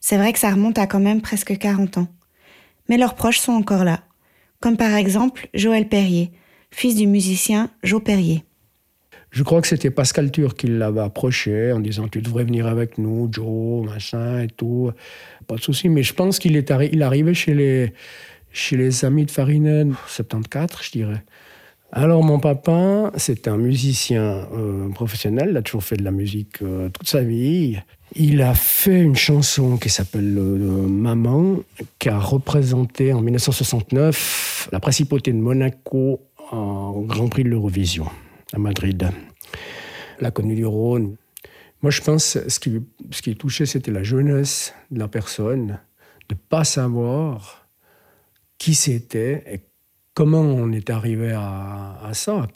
C'est 0.00 0.16
vrai 0.16 0.32
que 0.32 0.38
ça 0.38 0.50
remonte 0.50 0.78
à 0.78 0.86
quand 0.86 1.00
même 1.00 1.20
presque 1.20 1.58
40 1.58 1.98
ans. 1.98 2.08
Mais 2.88 2.96
leurs 2.96 3.16
proches 3.16 3.38
sont 3.38 3.52
encore 3.52 3.84
là. 3.84 4.00
Comme 4.60 4.78
par 4.78 4.94
exemple 4.94 5.48
Joël 5.52 5.88
Perrier, 5.88 6.32
fils 6.70 6.96
du 6.96 7.06
musicien 7.06 7.68
Joe 7.82 8.02
Perrier. 8.02 8.44
Je 9.32 9.42
crois 9.42 9.62
que 9.62 9.66
c'était 9.66 9.90
Pascal 9.90 10.30
Tur 10.30 10.54
qui 10.54 10.66
l'avait 10.66 11.00
approché 11.00 11.72
en 11.72 11.80
disant 11.80 12.06
Tu 12.06 12.20
devrais 12.20 12.44
venir 12.44 12.66
avec 12.66 12.98
nous, 12.98 13.30
Joe, 13.32 13.86
machin 13.86 14.42
et 14.42 14.48
tout. 14.48 14.90
Pas 15.46 15.56
de 15.56 15.62
souci. 15.62 15.88
Mais 15.88 16.02
je 16.02 16.12
pense 16.12 16.38
qu'il 16.38 16.54
est 16.54 16.70
il 16.92 17.02
arrivait 17.02 17.32
chez 17.32 17.54
les, 17.54 17.94
chez 18.52 18.76
les 18.76 19.06
amis 19.06 19.24
de 19.24 19.30
Farinen, 19.30 19.94
74, 20.06 20.82
je 20.82 20.90
dirais. 20.90 21.24
Alors 21.92 22.22
mon 22.22 22.40
papa, 22.40 23.10
c'est 23.16 23.48
un 23.48 23.56
musicien 23.56 24.46
euh, 24.54 24.90
professionnel, 24.90 25.48
il 25.50 25.56
a 25.56 25.62
toujours 25.62 25.84
fait 25.84 25.96
de 25.96 26.04
la 26.04 26.10
musique 26.10 26.62
euh, 26.62 26.88
toute 26.90 27.08
sa 27.08 27.22
vie. 27.22 27.78
Il 28.14 28.42
a 28.42 28.54
fait 28.54 29.00
une 29.00 29.16
chanson 29.16 29.78
qui 29.78 29.88
s'appelle 29.88 30.36
euh, 30.38 30.86
Maman, 30.88 31.56
qui 31.98 32.10
a 32.10 32.18
représenté 32.18 33.14
en 33.14 33.22
1969 33.22 34.68
la 34.72 34.80
principauté 34.80 35.32
de 35.32 35.38
Monaco 35.38 36.20
au 36.50 37.04
Grand 37.06 37.28
Prix 37.28 37.44
de 37.44 37.48
l'Eurovision 37.48 38.06
à 38.52 38.58
Madrid. 38.58 39.08
La 40.20 40.30
connue 40.30 40.54
du 40.54 40.66
Rhône. 40.66 41.16
Moi 41.82 41.90
je 41.90 42.00
pense 42.00 42.38
ce 42.46 42.60
qui, 42.60 42.80
ce 43.10 43.22
qui 43.22 43.36
touchait, 43.36 43.66
c'était 43.66 43.90
la 43.90 44.02
jeunesse 44.02 44.74
de 44.90 44.98
la 44.98 45.08
personne, 45.08 45.78
de 46.28 46.34
ne 46.34 46.38
pas 46.48 46.64
savoir 46.64 47.66
qui 48.58 48.74
c'était 48.74 49.42
et 49.52 49.60
comment 50.14 50.42
on 50.42 50.72
est 50.72 50.90
arrivé 50.90 51.32
à, 51.32 52.10
ça. 52.12 52.46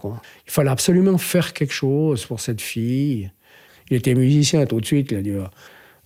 Il 0.47 0.53
fallait 0.53 0.71
absolument 0.71 1.19
faire 1.19 1.53
quelque 1.53 1.73
chose 1.73 2.25
pour 2.27 2.41
cette 2.41 2.61
fille. 2.61 3.31
Il 3.91 3.97
était 3.97 4.15
musicien 4.15 4.67
tout 4.67 4.81
de 4.81 4.87
suite. 4.87 5.11
Il 5.11 5.17
a 5.17 5.23
dit, 5.23 5.33
ah, 5.33 5.51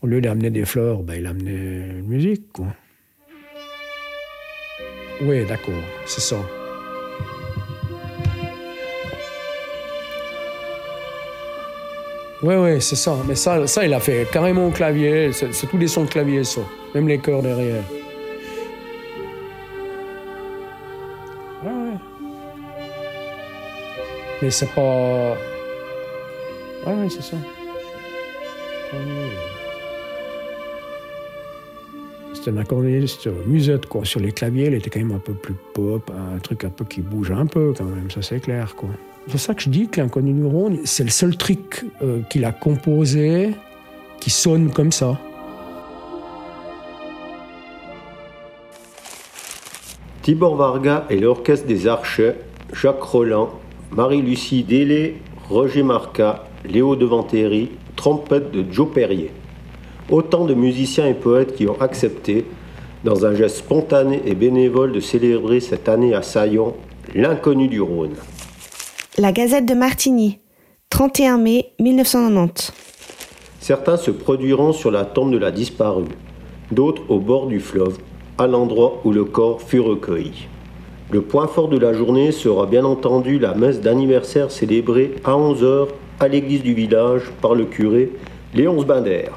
au 0.02 0.06
lieu 0.06 0.20
d'amener 0.20 0.50
des 0.50 0.64
fleurs, 0.64 1.02
ben, 1.02 1.14
il 1.14 1.26
amenait 1.26 1.98
une 1.98 2.06
musique. 2.06 2.46
Oui, 5.22 5.44
d'accord, 5.46 5.74
c'est 6.06 6.20
ça. 6.20 6.59
Oui, 12.42 12.54
oui, 12.54 12.80
c'est 12.80 12.96
ça. 12.96 13.16
Mais 13.28 13.34
ça, 13.34 13.66
ça, 13.66 13.84
il 13.84 13.92
a 13.92 14.00
fait 14.00 14.26
carrément 14.30 14.66
au 14.68 14.70
clavier. 14.70 15.30
C'est 15.32 15.66
tous 15.66 15.78
les 15.78 15.88
sons 15.88 16.04
de 16.04 16.08
clavier, 16.08 16.44
ça. 16.44 16.62
Même 16.94 17.06
les 17.06 17.18
chœurs 17.18 17.42
derrière. 17.42 17.82
Mais 24.42 24.50
c'est 24.50 24.70
pas. 24.70 25.36
Ah 26.86 26.92
oui, 26.96 27.10
c'est 27.10 27.22
ça. 27.22 27.36
C'était 32.32 32.50
un 32.50 32.56
accordéoniste 32.56 33.28
musette, 33.46 33.84
quoi. 33.84 34.06
Sur 34.06 34.20
les 34.20 34.32
claviers, 34.32 34.68
il 34.68 34.74
était 34.74 34.88
quand 34.88 35.00
même 35.00 35.12
un 35.12 35.18
peu 35.18 35.34
plus 35.34 35.54
pop, 35.74 36.10
un 36.10 36.38
truc 36.38 36.64
un 36.64 36.70
peu 36.70 36.86
qui 36.86 37.02
bouge 37.02 37.30
un 37.30 37.44
peu, 37.44 37.74
quand 37.76 37.84
même, 37.84 38.10
ça 38.10 38.22
c'est 38.22 38.40
clair, 38.40 38.74
quoi. 38.76 38.88
C'est 39.28 39.38
ça 39.38 39.54
que 39.54 39.62
je 39.62 39.68
dis 39.68 39.88
que 39.88 40.00
l'inconnu 40.00 40.32
Neuron, 40.32 40.78
c'est 40.84 41.04
le 41.04 41.10
seul 41.10 41.36
truc 41.36 41.84
euh, 42.02 42.20
qu'il 42.28 42.44
a 42.44 42.52
composé 42.52 43.50
qui 44.20 44.30
sonne 44.30 44.70
comme 44.70 44.92
ça. 44.92 45.18
Tibor 50.22 50.56
Varga 50.56 51.06
et 51.10 51.18
l'Orchestre 51.18 51.66
des 51.66 51.86
Archers, 51.86 52.34
Jacques 52.72 53.02
Roland, 53.02 53.50
Marie-Lucie 53.92 54.64
Délé, 54.64 55.16
Roger 55.48 55.82
Marca, 55.82 56.44
Léo 56.64 56.94
Devantéry, 56.94 57.70
trompette 57.96 58.50
de 58.52 58.64
Joe 58.70 58.88
Perrier. 58.92 59.30
Autant 60.10 60.44
de 60.44 60.54
musiciens 60.54 61.06
et 61.06 61.14
poètes 61.14 61.54
qui 61.54 61.66
ont 61.66 61.80
accepté, 61.80 62.44
dans 63.04 63.24
un 63.24 63.34
geste 63.34 63.56
spontané 63.56 64.20
et 64.26 64.34
bénévole, 64.34 64.92
de 64.92 65.00
célébrer 65.00 65.60
cette 65.60 65.88
année 65.88 66.14
à 66.14 66.22
Saillon 66.22 66.74
l'inconnu 67.14 67.68
du 67.68 67.80
Rhône. 67.80 68.14
La 69.20 69.32
Gazette 69.32 69.66
de 69.66 69.74
Martigny, 69.74 70.38
31 70.88 71.36
mai 71.36 71.72
1990. 71.78 72.72
Certains 73.60 73.98
se 73.98 74.10
produiront 74.10 74.72
sur 74.72 74.90
la 74.90 75.04
tombe 75.04 75.30
de 75.30 75.36
la 75.36 75.50
disparue, 75.50 76.08
d'autres 76.72 77.02
au 77.10 77.18
bord 77.18 77.46
du 77.46 77.60
fleuve, 77.60 77.98
à 78.38 78.46
l'endroit 78.46 79.02
où 79.04 79.12
le 79.12 79.24
corps 79.24 79.60
fut 79.60 79.80
recueilli. 79.80 80.48
Le 81.10 81.20
point 81.20 81.48
fort 81.48 81.68
de 81.68 81.76
la 81.76 81.92
journée 81.92 82.32
sera 82.32 82.64
bien 82.64 82.82
entendu 82.86 83.38
la 83.38 83.52
messe 83.52 83.82
d'anniversaire 83.82 84.50
célébrée 84.50 85.16
à 85.22 85.32
11h 85.32 85.88
à 86.18 86.26
l'église 86.26 86.62
du 86.62 86.72
village 86.72 87.24
par 87.42 87.54
le 87.54 87.66
curé 87.66 88.12
Léonce 88.54 88.86
Binder. 88.86 89.28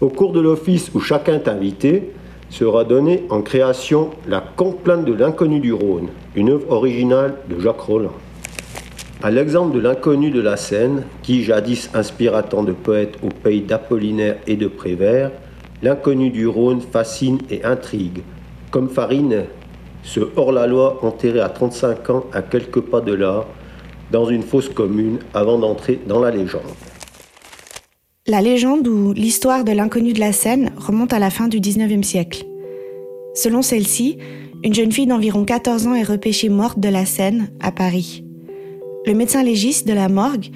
Au 0.00 0.08
cours 0.08 0.32
de 0.32 0.40
l'office 0.40 0.90
où 0.94 0.98
chacun 0.98 1.34
est 1.34 1.46
invité, 1.46 2.10
sera 2.50 2.82
donnée 2.82 3.22
en 3.30 3.40
création 3.40 4.10
La 4.26 4.40
complainte 4.40 5.04
de 5.04 5.12
l'inconnu 5.12 5.60
du 5.60 5.72
Rhône, 5.72 6.08
une 6.34 6.50
œuvre 6.50 6.72
originale 6.72 7.36
de 7.48 7.60
Jacques 7.60 7.80
Roland. 7.80 8.10
À 9.24 9.30
l'exemple 9.30 9.74
de 9.74 9.80
l'inconnu 9.80 10.30
de 10.30 10.42
la 10.42 10.58
Seine, 10.58 11.04
qui 11.22 11.44
jadis 11.44 11.88
inspira 11.94 12.42
tant 12.42 12.62
de 12.62 12.72
poètes 12.72 13.14
au 13.22 13.28
pays 13.28 13.62
d'Apollinaire 13.62 14.36
et 14.46 14.56
de 14.56 14.66
Prévert, 14.66 15.30
l'inconnu 15.82 16.28
du 16.28 16.46
Rhône 16.46 16.82
fascine 16.82 17.38
et 17.48 17.64
intrigue, 17.64 18.20
comme 18.70 18.90
Farine 18.90 19.44
ce 20.02 20.20
hors-la-loi 20.36 20.98
enterré 21.02 21.40
à 21.40 21.48
35 21.48 22.10
ans 22.10 22.24
à 22.34 22.42
quelques 22.42 22.82
pas 22.82 23.00
de 23.00 23.14
là, 23.14 23.46
dans 24.12 24.26
une 24.26 24.42
fosse 24.42 24.68
commune, 24.68 25.20
avant 25.32 25.58
d'entrer 25.58 25.98
dans 26.06 26.20
la 26.20 26.30
légende. 26.30 26.60
La 28.26 28.42
légende 28.42 28.86
ou 28.86 29.14
l'histoire 29.14 29.64
de 29.64 29.72
l'inconnu 29.72 30.12
de 30.12 30.20
la 30.20 30.34
Seine 30.34 30.72
remonte 30.76 31.14
à 31.14 31.18
la 31.18 31.30
fin 31.30 31.48
du 31.48 31.60
19e 31.60 32.02
siècle. 32.02 32.44
Selon 33.32 33.62
celle-ci, 33.62 34.18
une 34.62 34.74
jeune 34.74 34.92
fille 34.92 35.06
d'environ 35.06 35.46
14 35.46 35.86
ans 35.86 35.94
est 35.94 36.02
repêchée 36.02 36.50
morte 36.50 36.78
de 36.78 36.90
la 36.90 37.06
Seine, 37.06 37.48
à 37.60 37.72
Paris. 37.72 38.23
Le 39.06 39.12
médecin 39.12 39.42
légiste 39.42 39.86
de 39.86 39.92
la 39.92 40.08
morgue, 40.08 40.46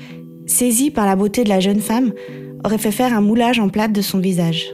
saisi 0.46 0.90
par 0.90 1.04
la 1.04 1.16
beauté 1.16 1.44
de 1.44 1.50
la 1.50 1.60
jeune 1.60 1.80
femme, 1.80 2.12
aurait 2.64 2.78
fait 2.78 2.90
faire 2.90 3.12
un 3.12 3.20
moulage 3.20 3.60
en 3.60 3.68
plate 3.68 3.92
de 3.92 4.00
son 4.00 4.18
visage. 4.18 4.70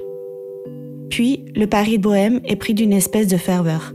Puis, 1.11 1.45
le 1.57 1.66
Paris 1.66 1.99
de 1.99 2.02
Bohème 2.02 2.40
est 2.45 2.57
pris 2.57 2.73
d'une 2.73 2.93
espèce 2.93 3.26
de 3.26 3.37
ferveur. 3.37 3.93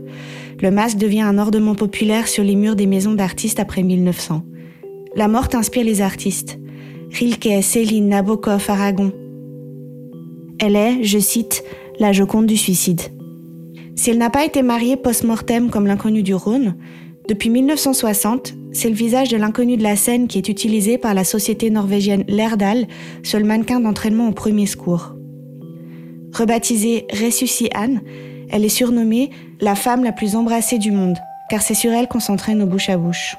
Le 0.60 0.70
masque 0.70 0.98
devient 0.98 1.22
un 1.22 1.38
ornement 1.38 1.74
populaire 1.74 2.28
sur 2.28 2.44
les 2.44 2.56
murs 2.56 2.76
des 2.76 2.86
maisons 2.86 3.14
d'artistes 3.14 3.58
après 3.58 3.82
1900. 3.82 4.42
La 5.16 5.28
mort 5.28 5.48
inspire 5.54 5.84
les 5.84 6.02
artistes. 6.02 6.58
Rilke, 7.10 7.62
Céline, 7.62 8.08
Nabokov, 8.08 8.66
Aragon. 8.68 9.12
Elle 10.58 10.76
est, 10.76 11.02
je 11.02 11.18
cite, 11.18 11.64
la 11.98 12.12
Joconde 12.12 12.46
du 12.46 12.58
suicide. 12.58 13.00
Si 13.96 14.10
elle 14.10 14.18
n'a 14.18 14.30
pas 14.30 14.44
été 14.44 14.62
mariée 14.62 14.96
post-mortem 14.96 15.70
comme 15.70 15.86
l'inconnu 15.86 16.22
du 16.22 16.34
Rhône, 16.34 16.76
depuis 17.28 17.48
1960, 17.48 18.54
c'est 18.72 18.88
le 18.88 18.94
visage 18.94 19.28
de 19.28 19.36
l'inconnu 19.36 19.76
de 19.76 19.82
la 19.82 19.96
scène 19.96 20.28
qui 20.28 20.38
est 20.38 20.48
utilisé 20.48 20.98
par 20.98 21.14
la 21.14 21.24
société 21.24 21.70
norvégienne 21.70 22.24
Lerdal, 22.28 22.86
seul 23.22 23.44
mannequin 23.44 23.80
d'entraînement 23.80 24.28
au 24.28 24.32
premier 24.32 24.66
secours. 24.66 25.14
Rebaptisée 26.32 27.06
Ressusci 27.10 27.68
Anne, 27.74 28.00
elle 28.50 28.64
est 28.64 28.68
surnommée 28.68 29.30
la 29.60 29.74
femme 29.74 30.04
la 30.04 30.12
plus 30.12 30.36
embrassée 30.36 30.78
du 30.78 30.92
monde, 30.92 31.18
car 31.48 31.62
c'est 31.62 31.74
sur 31.74 31.92
elle 31.92 32.06
qu'on 32.06 32.20
s'entraîne 32.20 32.58
nos 32.58 32.66
bouche 32.66 32.88
à 32.88 32.96
bouche. 32.96 33.36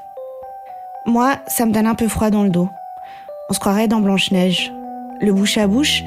Moi, 1.05 1.37
ça 1.47 1.65
me 1.65 1.71
donne 1.71 1.87
un 1.87 1.95
peu 1.95 2.07
froid 2.07 2.29
dans 2.29 2.43
le 2.43 2.49
dos. 2.49 2.67
On 3.49 3.53
se 3.53 3.59
croirait 3.59 3.87
dans 3.87 4.01
Blanche-Neige. 4.01 4.71
Le 5.21 5.33
bouche 5.33 5.57
à 5.57 5.67
bouche, 5.67 6.03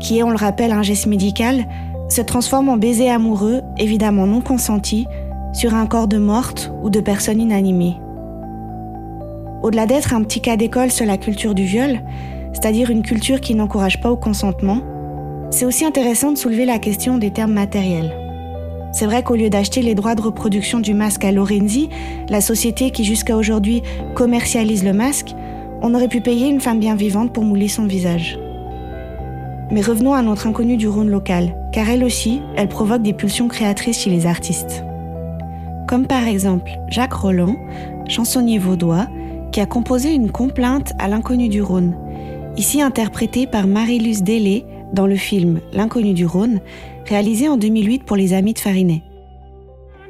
qui 0.00 0.18
est, 0.18 0.22
on 0.22 0.30
le 0.30 0.36
rappelle, 0.36 0.72
un 0.72 0.82
geste 0.82 1.06
médical, 1.06 1.66
se 2.08 2.20
transforme 2.20 2.68
en 2.68 2.76
baiser 2.76 3.10
amoureux, 3.10 3.62
évidemment 3.76 4.26
non 4.26 4.40
consenti, 4.40 5.06
sur 5.52 5.74
un 5.74 5.86
corps 5.86 6.08
de 6.08 6.18
morte 6.18 6.72
ou 6.82 6.90
de 6.90 7.00
personne 7.00 7.40
inanimée. 7.40 7.96
Au-delà 9.62 9.86
d'être 9.86 10.14
un 10.14 10.22
petit 10.22 10.40
cas 10.40 10.56
d'école 10.56 10.90
sur 10.90 11.04
la 11.04 11.18
culture 11.18 11.54
du 11.54 11.64
viol, 11.64 12.00
c'est-à-dire 12.52 12.90
une 12.90 13.02
culture 13.02 13.40
qui 13.40 13.54
n'encourage 13.54 14.00
pas 14.00 14.10
au 14.10 14.16
consentement, 14.16 14.80
c'est 15.50 15.64
aussi 15.64 15.84
intéressant 15.84 16.32
de 16.32 16.38
soulever 16.38 16.64
la 16.64 16.78
question 16.78 17.18
des 17.18 17.30
termes 17.30 17.52
matériels. 17.52 18.14
C'est 18.92 19.06
vrai 19.06 19.22
qu'au 19.22 19.34
lieu 19.34 19.50
d'acheter 19.50 19.82
les 19.82 19.94
droits 19.94 20.14
de 20.14 20.22
reproduction 20.22 20.80
du 20.80 20.94
masque 20.94 21.24
à 21.24 21.32
Lorenzi, 21.32 21.88
la 22.28 22.40
société 22.40 22.90
qui 22.90 23.04
jusqu'à 23.04 23.36
aujourd'hui 23.36 23.82
commercialise 24.14 24.84
le 24.84 24.92
masque, 24.92 25.34
on 25.82 25.94
aurait 25.94 26.08
pu 26.08 26.20
payer 26.20 26.48
une 26.48 26.60
femme 26.60 26.80
bien 26.80 26.94
vivante 26.94 27.32
pour 27.32 27.44
mouler 27.44 27.68
son 27.68 27.84
visage. 27.84 28.38
Mais 29.70 29.82
revenons 29.82 30.14
à 30.14 30.22
notre 30.22 30.46
inconnue 30.46 30.76
du 30.76 30.88
Rhône 30.88 31.10
local, 31.10 31.54
car 31.72 31.88
elle 31.90 32.04
aussi, 32.04 32.40
elle 32.56 32.68
provoque 32.68 33.02
des 33.02 33.12
pulsions 33.12 33.48
créatrices 33.48 34.00
chez 34.00 34.10
les 34.10 34.26
artistes. 34.26 34.84
Comme 35.86 36.06
par 36.06 36.26
exemple 36.26 36.70
Jacques 36.88 37.12
Roland, 37.12 37.56
chansonnier 38.08 38.58
vaudois, 38.58 39.06
qui 39.52 39.60
a 39.60 39.66
composé 39.66 40.12
une 40.12 40.30
complainte 40.30 40.92
à 40.98 41.08
l'inconnu 41.08 41.48
du 41.48 41.62
Rhône, 41.62 41.96
ici 42.56 42.82
interprétée 42.82 43.46
par 43.46 43.66
Marie-Luce 43.66 44.22
Délé 44.22 44.64
dans 44.92 45.06
le 45.06 45.16
film 45.16 45.60
L'inconnu 45.72 46.14
du 46.14 46.26
Rhône, 46.26 46.60
réalisé 47.06 47.48
en 47.48 47.56
2008 47.56 48.04
pour 48.04 48.16
les 48.16 48.32
amis 48.32 48.54
de 48.54 48.58
Farinet. 48.58 49.02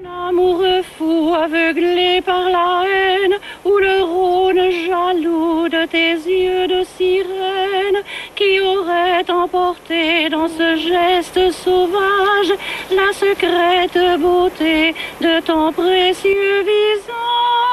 Un 0.04 0.28
amoureux 0.28 0.82
fou 0.96 1.34
aveuglé 1.34 2.20
par 2.24 2.48
la 2.50 2.84
haine, 2.86 3.34
où 3.64 3.76
le 3.78 4.02
Rhône 4.02 4.70
jaloux 4.86 5.68
de 5.68 5.86
tes 5.86 6.12
yeux 6.12 6.66
de 6.66 6.84
sirène 6.96 8.02
qui 8.34 8.60
auraient 8.60 9.30
emporté 9.30 10.28
dans 10.30 10.48
ce 10.48 10.76
geste 10.76 11.52
sauvage 11.52 12.52
la 12.90 13.12
secrète 13.12 14.20
beauté 14.20 14.94
de 15.20 15.40
ton 15.40 15.72
précieux 15.72 16.60
visage. 16.62 17.67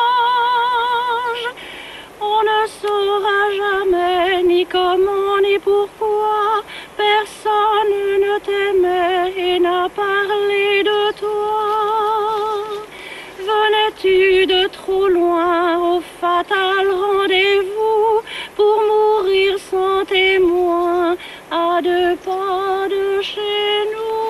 On 2.38 2.44
ne 2.44 2.68
saura 2.68 3.42
jamais 3.62 4.44
ni 4.44 4.66
comment 4.66 5.38
ni 5.42 5.58
pourquoi 5.58 6.64
personne 6.98 7.98
ne 8.26 8.34
t'aimait 8.48 9.34
et 9.38 9.60
n'a 9.60 9.88
parlé 9.90 10.84
de 10.84 11.14
toi. 11.22 11.64
Venais-tu 13.40 14.46
de 14.48 14.68
trop 14.68 15.08
loin 15.08 15.78
au 15.92 16.02
fatal 16.20 16.86
rendez-vous 17.04 18.22
pour 18.58 18.78
mourir 18.90 19.58
sans 19.70 20.04
témoin 20.04 21.16
à 21.52 21.82
deux 21.82 22.16
pas 22.18 22.88
de 22.90 23.22
chez 23.22 23.76
nous? 23.94 24.25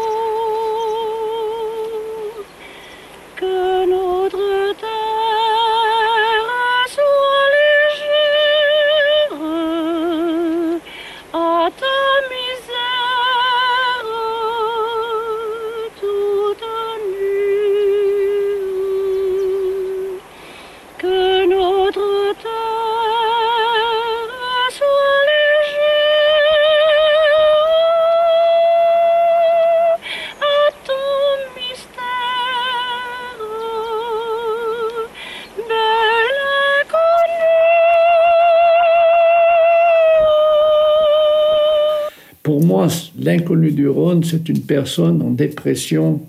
L'inconnu 43.25 43.71
du 43.71 43.87
Rhône, 43.87 44.23
c'est 44.23 44.47
une 44.49 44.61
personne 44.61 45.21
en 45.21 45.31
dépression 45.31 46.21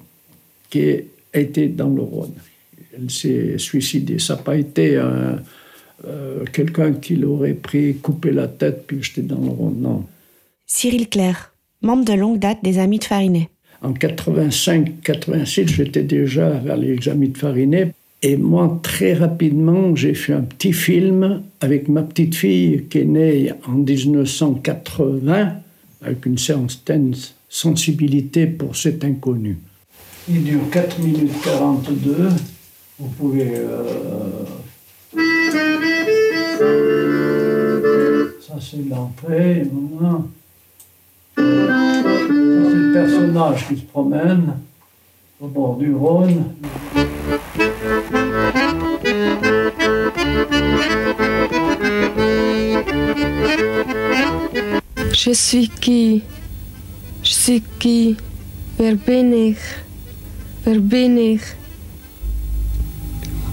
qui 0.71 0.83
a 0.91 1.39
été 1.39 1.69
dans 1.69 1.89
le 1.91 2.03
Rhône. 2.03 2.33
Elle 2.97 3.11
s'est 3.11 3.59
suicidée. 3.59 4.19
Ça 4.19 4.35
n'a 4.37 4.43
pas 4.43 4.57
été 4.57 4.97
un- 4.97 5.39
euh, 6.07 6.45
quelqu'un 6.53 6.93
qui 6.93 7.17
l'aurait 7.17 7.55
pris, 7.55 7.97
coupé 7.97 8.31
la 8.31 8.49
tête, 8.49 8.85
puis 8.87 9.03
jeté 9.03 9.23
dans 9.23 9.39
le 9.41 9.49
Rhône. 9.49 9.77
Non. 9.81 10.05
Cyril 10.67 11.09
Clair, 11.09 11.53
membre 11.83 12.05
de 12.05 12.13
longue 12.15 12.39
date 12.39 12.59
des 12.63 12.79
Amis 12.79 12.99
de 12.99 13.05
Farinet. 13.05 13.49
En 13.83 13.93
85-86, 13.93 15.69
j'étais 15.69 16.03
déjà 16.03 16.49
vers 16.51 16.77
les 16.77 17.09
amis 17.09 17.29
de 17.29 17.39
Farinet. 17.39 17.93
Et 18.23 18.37
moi, 18.37 18.81
très 18.83 19.13
rapidement, 19.13 19.95
j'ai 19.95 20.15
fait 20.15 20.33
un 20.33 20.41
petit 20.41 20.73
film 20.73 21.43
avec 21.61 21.89
ma 21.89 22.03
petite 22.03 22.35
fille 22.35 22.85
qui 22.89 22.99
est 23.01 23.05
née 23.05 23.53
en 23.69 23.73
1980, 23.73 25.53
avec 26.03 26.27
une 26.27 26.39
certaine 26.39 27.15
sensibilité 27.49 28.47
pour 28.47 28.77
cet 28.77 29.05
inconnu. 29.05 29.59
Il 30.29 30.45
dure 30.45 30.69
4 30.71 30.99
minutes 30.99 31.33
42. 31.45 32.29
Vous 32.99 33.09
pouvez... 33.09 33.53
euh, 33.55 34.45
Ça, 38.41 38.55
c'est 38.61 38.89
l'entrée. 38.89 39.67
C'est 41.37 41.43
le 41.43 42.93
personnage 42.93 43.69
qui 43.69 43.77
se 43.77 43.83
promène 43.83 44.55
au 45.41 45.47
bord 45.49 45.77
du 45.77 45.93
Rhône. 45.95 46.45
Je 55.19 55.33
suis 55.33 55.71
qui? 55.71 56.23
Je 57.25 57.31
suis 57.33 57.63
qui? 57.79 58.19
Wer 58.79 58.99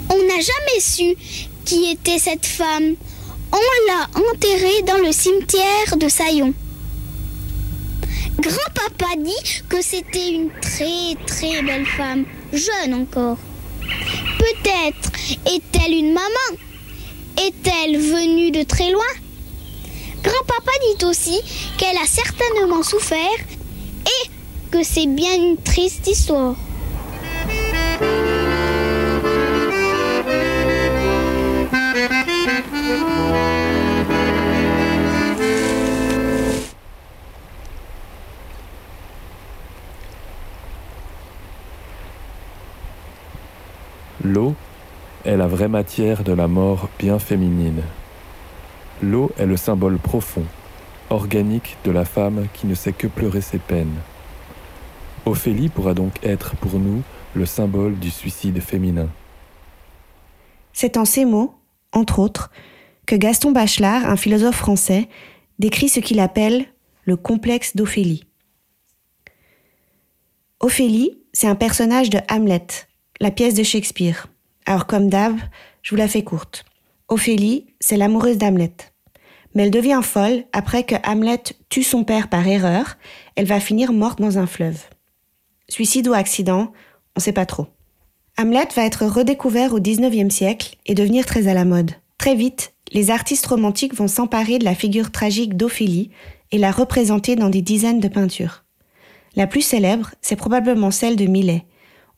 On 0.09 0.17
n'a 0.17 0.39
jamais 0.51 0.81
su 0.81 1.15
qui 1.63 1.85
était 1.89 2.19
cette 2.19 2.45
femme. 2.45 2.95
On 3.53 3.87
l'a 3.87 4.09
enterrée 4.13 4.81
dans 4.85 4.97
le 4.97 5.13
cimetière 5.13 5.95
de 5.97 6.09
Saillon. 6.09 6.53
Grand-papa 8.39 9.15
dit 9.19 9.63
que 9.69 9.81
c'était 9.81 10.31
une 10.31 10.49
très 10.61 11.15
très 11.25 11.61
belle 11.61 11.85
femme, 11.85 12.25
jeune 12.51 12.93
encore. 12.93 13.37
Peut-être 14.37 15.11
est-elle 15.45 15.93
une 15.93 16.13
maman? 16.13 16.59
Est-elle 17.37 17.97
venue 17.99 18.51
de 18.51 18.63
très 18.63 18.91
loin? 18.91 19.22
Grand-papa 20.23 20.71
dit 20.87 21.05
aussi 21.05 21.41
qu'elle 21.77 21.97
a 21.97 22.07
certainement 22.07 22.81
souffert 22.81 23.19
et 24.05 24.29
que 24.71 24.83
c'est 24.83 25.07
bien 25.07 25.35
une 25.35 25.57
triste 25.57 26.07
histoire. 26.07 26.55
L'eau 44.23 44.55
est 45.25 45.35
la 45.35 45.47
vraie 45.47 45.67
matière 45.67 46.23
de 46.23 46.31
la 46.31 46.47
mort 46.47 46.87
bien 46.97 47.19
féminine. 47.19 47.83
L'eau 49.03 49.31
est 49.37 49.45
le 49.45 49.57
symbole 49.57 49.97
profond, 49.97 50.45
organique 51.09 51.75
de 51.83 51.91
la 51.91 52.05
femme 52.05 52.47
qui 52.53 52.67
ne 52.67 52.73
sait 52.73 52.93
que 52.93 53.07
pleurer 53.07 53.41
ses 53.41 53.57
peines. 53.57 53.97
Ophélie 55.25 55.67
pourra 55.67 55.93
donc 55.93 56.23
être 56.23 56.55
pour 56.55 56.79
nous 56.79 57.03
le 57.35 57.45
symbole 57.45 57.99
du 57.99 58.09
suicide 58.09 58.61
féminin. 58.61 59.09
C'est 60.71 60.95
en 60.95 61.03
ces 61.03 61.25
mots, 61.25 61.53
entre 61.91 62.19
autres, 62.19 62.49
que 63.05 63.17
Gaston 63.17 63.51
Bachelard, 63.51 64.05
un 64.05 64.15
philosophe 64.15 64.55
français, 64.55 65.09
décrit 65.59 65.89
ce 65.89 65.99
qu'il 65.99 66.21
appelle 66.21 66.65
le 67.03 67.17
complexe 67.17 67.75
d'Ophélie. 67.75 68.25
Ophélie, 70.61 71.19
c'est 71.33 71.47
un 71.47 71.55
personnage 71.55 72.09
de 72.09 72.19
Hamlet, 72.31 72.67
la 73.19 73.31
pièce 73.31 73.53
de 73.53 73.63
Shakespeare. 73.63 74.27
Alors 74.65 74.87
comme 74.87 75.09
d'hab, 75.09 75.35
je 75.81 75.89
vous 75.89 75.97
la 75.97 76.07
fais 76.07 76.23
courte. 76.23 76.63
Ophélie, 77.09 77.67
c'est 77.81 77.97
l'amoureuse 77.97 78.37
d'Hamlet. 78.37 78.92
Mais 79.53 79.63
elle 79.63 79.71
devient 79.71 80.01
folle 80.01 80.45
après 80.51 80.83
que 80.83 80.95
Hamlet 81.05 81.43
tue 81.69 81.83
son 81.83 82.03
père 82.03 82.29
par 82.29 82.47
erreur. 82.47 82.97
Elle 83.35 83.45
va 83.45 83.59
finir 83.59 83.93
morte 83.93 84.19
dans 84.19 84.37
un 84.37 84.47
fleuve. 84.47 84.81
Suicide 85.69 86.07
ou 86.07 86.13
accident, 86.13 86.71
on 87.15 87.19
sait 87.19 87.33
pas 87.33 87.45
trop. 87.45 87.67
Hamlet 88.37 88.67
va 88.75 88.83
être 88.83 89.05
redécouvert 89.05 89.73
au 89.73 89.79
19e 89.79 90.31
siècle 90.31 90.75
et 90.85 90.95
devenir 90.95 91.25
très 91.25 91.47
à 91.47 91.53
la 91.53 91.65
mode. 91.65 91.91
Très 92.17 92.35
vite, 92.35 92.73
les 92.91 93.11
artistes 93.11 93.45
romantiques 93.45 93.93
vont 93.93 94.07
s'emparer 94.07 94.59
de 94.59 94.65
la 94.65 94.75
figure 94.75 95.11
tragique 95.11 95.55
d'Ophélie 95.55 96.09
et 96.51 96.57
la 96.57 96.71
représenter 96.71 97.35
dans 97.35 97.49
des 97.49 97.61
dizaines 97.61 97.99
de 97.99 98.07
peintures. 98.07 98.63
La 99.35 99.47
plus 99.47 99.61
célèbre, 99.61 100.11
c'est 100.21 100.35
probablement 100.35 100.91
celle 100.91 101.15
de 101.15 101.25
Millet. 101.25 101.65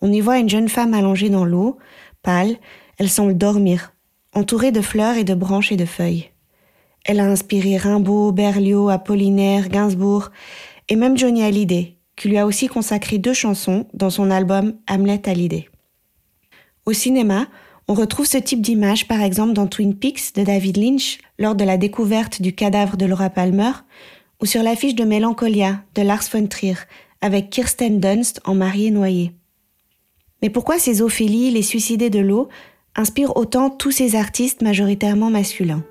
On 0.02 0.12
y 0.12 0.20
voit 0.20 0.40
une 0.40 0.50
jeune 0.50 0.70
femme 0.70 0.94
allongée 0.94 1.30
dans 1.30 1.46
l'eau, 1.46 1.78
pâle, 2.22 2.58
elle 2.98 3.10
semble 3.10 3.38
dormir, 3.38 3.94
entourée 4.34 4.72
de 4.72 4.82
fleurs 4.82 5.16
et 5.16 5.24
de 5.24 5.34
branches 5.34 5.72
et 5.72 5.78
de 5.78 5.86
feuilles. 5.86 6.30
Elle 7.06 7.20
a 7.20 7.26
inspiré 7.26 7.78
Rimbaud, 7.78 8.32
Berlioz, 8.32 8.90
Apollinaire, 8.90 9.70
Gainsbourg 9.70 10.32
et 10.90 10.96
même 10.96 11.18
Johnny 11.18 11.44
Hallyday, 11.44 11.98
qui 12.16 12.30
lui 12.30 12.40
a 12.40 12.48
aussi 12.48 12.68
consacré 12.68 13.20
deux 13.20 13.34
chansons 13.34 13.86
dans 13.94 14.10
son 14.10 14.32
album 14.32 14.74
Hamlet 14.90 15.30
Hallyday. 15.30 15.70
Au 16.88 16.94
cinéma, 16.94 17.48
on 17.88 17.94
retrouve 17.94 18.26
ce 18.26 18.40
type 18.40 18.62
d'image 18.62 19.08
par 19.08 19.22
exemple 19.22 19.54
dans 19.54 19.68
Twin 19.68 19.96
Peaks 19.96 20.34
de 20.34 20.44
David 20.44 20.78
Lynch 20.78 21.20
lors 21.38 21.54
de 21.54 21.64
la 21.64 21.78
découverte 21.78 22.42
du 22.42 22.54
cadavre 22.54 22.98
de 22.98 23.06
Laura 23.06 23.30
Palmer 23.30 23.72
ou 24.42 24.48
sur 24.48 24.64
l'affiche 24.64 24.96
de 24.96 25.04
Mélancolia 25.04 25.84
de 25.94 26.02
Lars 26.02 26.24
von 26.34 26.48
Trier 26.48 26.76
avec 27.22 27.52
Kirsten 27.52 28.00
Dunst 28.00 28.42
en 28.46 28.56
mariée 28.56 28.90
noyée. 28.90 29.32
Mais 30.42 30.50
pourquoi 30.50 30.80
ces 30.80 31.04
Ophélies, 31.04 31.52
les 31.52 31.62
suicidés 31.62 32.10
de 32.10 32.20
l'eau, 32.20 32.50
inspirent 32.96 33.38
autant 33.38 33.70
tous 33.70 33.92
ces 33.92 34.16
artistes 34.16 34.64
majoritairement 34.64 35.30
masculins? 35.30 35.84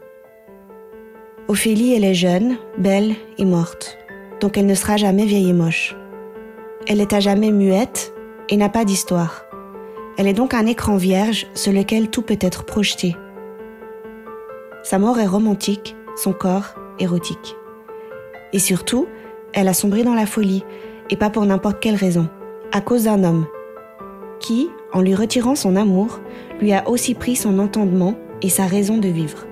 Ophélie, 1.46 1.92
elle 1.92 2.04
est 2.04 2.14
jeune, 2.14 2.56
belle 2.78 3.14
et 3.36 3.44
morte, 3.44 3.98
donc 4.40 4.56
elle 4.56 4.64
ne 4.64 4.74
sera 4.74 4.96
jamais 4.96 5.26
vieille 5.26 5.50
et 5.50 5.52
moche. 5.52 5.94
Elle 6.86 7.02
est 7.02 7.12
à 7.12 7.20
jamais 7.20 7.50
muette 7.50 8.14
et 8.48 8.56
n'a 8.56 8.70
pas 8.70 8.86
Sa 14.84 14.98
mort 14.98 15.18
est 15.18 15.26
romantique, 15.26 15.94
son 16.16 16.32
corps 16.32 16.76
érotique. 16.98 17.56
Et 18.54 18.58
surtout, 18.58 19.06
elle 19.52 19.68
a 19.68 19.74
sombré 19.74 20.02
dans 20.02 20.14
la 20.14 20.26
folie, 20.26 20.64
et 21.10 21.16
pas 21.16 21.28
pour 21.28 21.44
n'importe 21.44 21.78
quelle 21.78 21.96
raison, 21.96 22.26
à 22.72 22.80
cause 22.80 23.04
d'un 23.04 23.22
homme, 23.22 23.46
qui, 24.40 24.70
en 24.94 25.02
lui 25.02 25.14
retirant 25.14 25.56
son 25.56 25.76
amour, 25.76 26.20
lui 26.62 26.72
a 26.72 26.88
aussi 26.88 27.14
pris 27.14 27.36
son 27.36 27.58
entendement 27.58 28.14
et 28.40 28.48
sa 28.48 28.64
raison 28.64 28.96
de 28.96 29.08
vivre. 29.08 29.44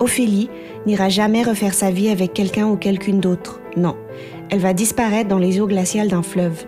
Ophélie 0.00 0.48
n'ira 0.86 1.08
jamais 1.08 1.42
refaire 1.42 1.74
sa 1.74 1.90
vie 1.90 2.08
avec 2.08 2.32
quelqu'un 2.32 2.66
ou 2.66 2.76
quelqu'une 2.76 3.20
d'autre, 3.20 3.60
non. 3.76 3.96
Elle 4.50 4.60
va 4.60 4.72
disparaître 4.72 5.28
dans 5.28 5.38
les 5.38 5.60
eaux 5.60 5.66
glaciales 5.66 6.08
d'un 6.08 6.22
fleuve. 6.22 6.64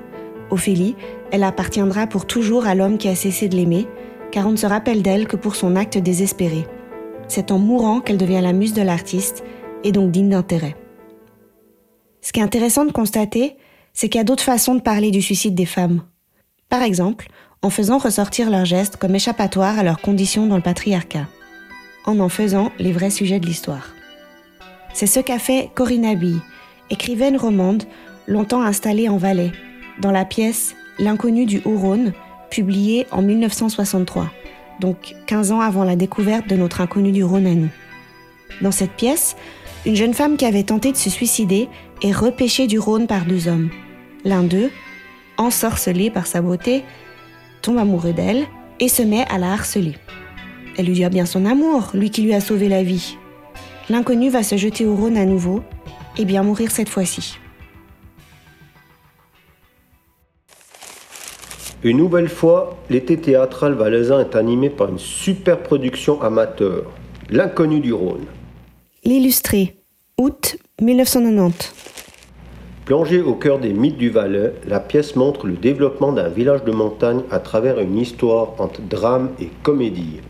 Ophélie, 0.50 0.96
elle 1.30 1.44
appartiendra 1.44 2.06
pour 2.06 2.26
toujours 2.26 2.66
à 2.66 2.74
l'homme 2.74 2.98
qui 2.98 3.08
a 3.08 3.14
cessé 3.14 3.48
de 3.48 3.56
l'aimer, 3.56 3.86
car 4.32 4.46
on 4.46 4.52
ne 4.52 4.56
se 4.56 4.66
rappelle 4.66 5.02
d'elle 5.02 5.28
que 5.28 5.36
pour 5.36 5.54
son 5.54 5.76
acte 5.76 5.96
désespéré. 5.96 6.66
C'est 7.28 7.52
en 7.52 7.58
mourant 7.58 8.00
qu'elle 8.00 8.18
devient 8.18 8.40
la 8.42 8.52
muse 8.52 8.74
de 8.74 8.82
l'artiste, 8.82 9.44
et 9.84 9.92
donc 9.92 10.10
digne 10.10 10.30
d'intérêt. 10.30 10.76
Ce 12.20 12.32
qui 12.32 12.40
est 12.40 12.44
intéressant 12.44 12.84
de 12.84 12.92
constater, 12.92 13.56
c'est 13.92 14.08
qu'il 14.08 14.18
y 14.18 14.22
a 14.22 14.24
d'autres 14.24 14.42
façons 14.42 14.74
de 14.74 14.82
parler 14.82 15.10
du 15.10 15.22
suicide 15.22 15.54
des 15.54 15.66
femmes. 15.66 16.02
Par 16.68 16.82
exemple, 16.82 17.28
en 17.62 17.70
faisant 17.70 17.98
ressortir 17.98 18.50
leurs 18.50 18.64
gestes 18.64 18.96
comme 18.96 19.14
échappatoire 19.14 19.78
à 19.78 19.82
leurs 19.82 20.00
conditions 20.00 20.46
dans 20.46 20.56
le 20.56 20.62
patriarcat, 20.62 21.26
en 22.04 22.18
en 22.20 22.28
faisant 22.28 22.72
les 22.78 22.92
vrais 22.92 23.10
sujets 23.10 23.40
de 23.40 23.46
l'histoire. 23.46 23.94
C'est 24.92 25.06
ce 25.06 25.20
qu'a 25.20 25.38
fait 25.38 25.70
Corinne 25.74 26.14
Bille, 26.16 26.40
écrivaine 26.90 27.36
romande 27.36 27.84
longtemps 28.26 28.62
installée 28.62 29.08
en 29.08 29.16
Valais, 29.16 29.52
dans 30.00 30.10
la 30.12 30.24
pièce 30.24 30.74
L'inconnu 30.98 31.46
du 31.46 31.62
Haut-Rhône, 31.64 32.12
publiée 32.50 33.06
en 33.10 33.22
1963, 33.22 34.30
donc 34.80 35.14
15 35.26 35.52
ans 35.52 35.60
avant 35.60 35.84
la 35.84 35.96
découverte 35.96 36.46
de 36.48 36.56
notre 36.56 36.80
inconnu 36.80 37.12
du 37.12 37.24
Rhône 37.24 37.46
à 37.46 37.54
nous. 37.54 37.70
Dans 38.60 38.72
cette 38.72 38.92
pièce, 38.92 39.36
une 39.86 39.96
jeune 39.96 40.12
femme 40.12 40.36
qui 40.36 40.44
avait 40.44 40.64
tenté 40.64 40.92
de 40.92 40.96
se 40.96 41.08
suicider 41.08 41.68
est 42.02 42.12
repêchée 42.12 42.66
du 42.66 42.78
Rhône 42.78 43.06
par 43.06 43.24
deux 43.24 43.48
hommes. 43.48 43.70
L'un 44.24 44.42
d'eux, 44.42 44.70
ensorcelé 45.38 46.10
par 46.10 46.26
sa 46.26 46.42
beauté, 46.42 46.84
tombe 47.62 47.78
amoureux 47.78 48.12
d'elle 48.12 48.46
et 48.78 48.88
se 48.88 49.02
met 49.02 49.24
à 49.30 49.38
la 49.38 49.52
harceler. 49.52 49.94
Elle 50.76 50.87
lui 50.87 50.92
dit 50.92 51.06
bien 51.09 51.26
son 51.26 51.44
amour, 51.46 51.90
lui 51.94 52.11
qui 52.11 52.22
lui 52.22 52.35
a 52.35 52.40
sauvé 52.40 52.68
la 52.68 52.83
vie. 52.83 53.16
L'inconnu 53.88 54.30
va 54.30 54.42
se 54.42 54.56
jeter 54.56 54.87
au 54.87 54.94
Rhône 54.94 55.16
à 55.16 55.26
nouveau 55.26 55.62
et 56.16 56.24
bien 56.24 56.42
mourir 56.42 56.70
cette 56.70 56.88
fois-ci. 56.88 57.38
Une 61.83 61.96
nouvelle 61.96 62.28
fois, 62.28 62.76
l'été 62.90 63.16
théâtral 63.16 63.72
valaisan 63.72 64.20
est 64.20 64.37
animé 64.37 64.68
par 64.68 64.90
une 64.90 64.98
super 64.98 65.62
production 65.62 66.20
amateur, 66.20 66.85
L'inconnu 67.30 67.80
du 67.80 67.92
Rhône. 67.92 68.26
L'illustré, 69.04 69.76
août 70.18 70.56
1990. 70.83 71.74
Plongée 72.85 73.22
au 73.22 73.35
cœur 73.35 73.61
des 73.61 73.72
mythes 73.72 73.96
du 73.96 74.11
Valais, 74.11 74.52
la 74.66 74.80
pièce 74.80 75.14
montre 75.14 75.46
le 75.46 75.54
développement 75.54 76.12
d'un 76.12 76.28
village 76.28 76.64
de 76.64 76.72
montagne 76.72 77.22
à 77.30 77.38
travers 77.38 77.78
une 77.78 77.96
histoire 77.96 78.61
entre 78.61 78.83
drame 78.83 79.30
et 79.40 79.48
comédie. 79.62 80.20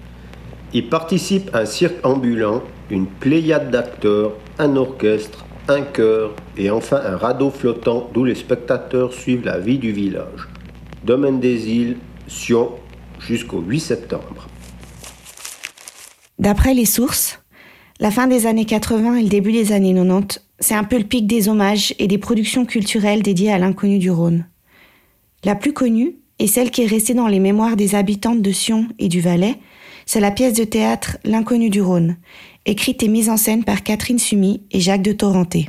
Y 0.73 0.83
participent 0.83 1.51
un 1.55 1.65
cirque 1.65 2.05
ambulant, 2.05 2.63
une 2.91 3.07
pléiade 3.07 3.71
d'acteurs, 3.71 4.33
un 4.59 4.77
orchestre, 4.77 5.45
un 5.69 5.83
chœur 5.83 6.35
et 6.57 6.71
enfin 6.71 7.01
un 7.05 7.17
radeau 7.17 7.51
flottant 7.51 8.09
d'où 8.15 8.25
les 8.25 8.35
spectateurs 8.35 9.13
suivent 9.13 9.45
la 9.45 9.59
vie 9.59 9.79
du 9.79 9.93
village. 9.93 10.49
Domaine 11.05 11.41
des 11.41 11.69
îles, 11.71 11.97
Sion, 12.29 12.71
jusqu'au 13.19 13.61
8 13.61 13.81
septembre. 13.81 14.47
D'après 16.39 16.75
les 16.75 16.85
sources, 16.85 17.41
la 17.99 18.11
fin 18.11 18.27
des 18.27 18.47
années 18.47 18.65
80 18.65 19.17
et 19.17 19.23
le 19.23 19.29
début 19.29 19.53
des 19.53 19.73
années 19.73 19.95
90, 19.95 20.41
c'est 20.59 20.75
un 20.75 20.85
peu 20.85 20.99
le 20.99 21.05
pic 21.05 21.27
des 21.27 21.49
hommages 21.49 21.95
et 21.99 22.07
des 22.07 22.19
productions 22.19 22.65
culturelles 22.65 23.23
dédiées 23.23 23.53
à 23.53 23.59
l'inconnu 23.59 23.99
du 23.99 24.11
Rhône. 24.11 24.47
La 25.45 25.55
plus 25.55 25.73
connue, 25.73 26.17
et 26.39 26.47
celle 26.47 26.71
qui 26.71 26.83
est 26.83 26.87
restée 26.87 27.15
dans 27.15 27.27
les 27.27 27.41
mémoires 27.41 27.77
des 27.77 27.95
habitantes 27.95 28.41
de 28.41 28.53
Sion 28.53 28.87
et 28.99 29.09
du 29.09 29.21
Valais, 29.21 29.57
c'est 30.13 30.19
la 30.19 30.33
pièce 30.33 30.55
de 30.55 30.65
théâtre 30.65 31.19
L'inconnu 31.23 31.71
du 31.71 31.81
Rhône, 31.81 32.17
écrite 32.67 33.05
et 33.05 33.07
mise 33.07 33.29
en 33.29 33.37
scène 33.37 33.63
par 33.63 33.85
Catherine 33.85 34.19
Sumi 34.19 34.61
et 34.73 34.81
Jacques 34.81 35.05
de 35.05 35.13
Torenté. 35.13 35.69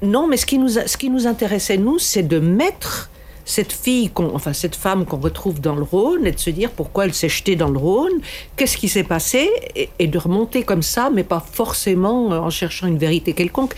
Non, 0.00 0.28
mais 0.28 0.36
ce 0.36 0.46
qui 0.46 0.58
nous, 0.58 0.68
ce 0.68 0.96
qui 0.96 1.10
nous 1.10 1.26
intéressait, 1.26 1.76
nous, 1.76 1.98
c'est 1.98 2.22
de 2.22 2.38
mettre 2.38 3.10
cette 3.44 3.72
fille, 3.72 4.12
enfin 4.14 4.52
cette 4.52 4.76
femme 4.76 5.04
qu'on 5.06 5.16
retrouve 5.16 5.60
dans 5.60 5.74
le 5.74 5.82
Rhône, 5.82 6.24
et 6.24 6.30
de 6.30 6.38
se 6.38 6.50
dire 6.50 6.70
pourquoi 6.70 7.06
elle 7.06 7.14
s'est 7.14 7.28
jetée 7.28 7.56
dans 7.56 7.68
le 7.68 7.78
Rhône, 7.78 8.12
qu'est-ce 8.54 8.76
qui 8.76 8.88
s'est 8.88 9.02
passé, 9.02 9.50
et, 9.98 10.06
de 10.06 10.18
remonter 10.18 10.62
comme 10.62 10.82
ça, 10.82 11.10
mais 11.12 11.24
pas 11.24 11.44
forcément 11.44 12.28
en 12.28 12.50
cherchant 12.50 12.86
une 12.86 12.98
vérité 12.98 13.32
quelconque. 13.32 13.74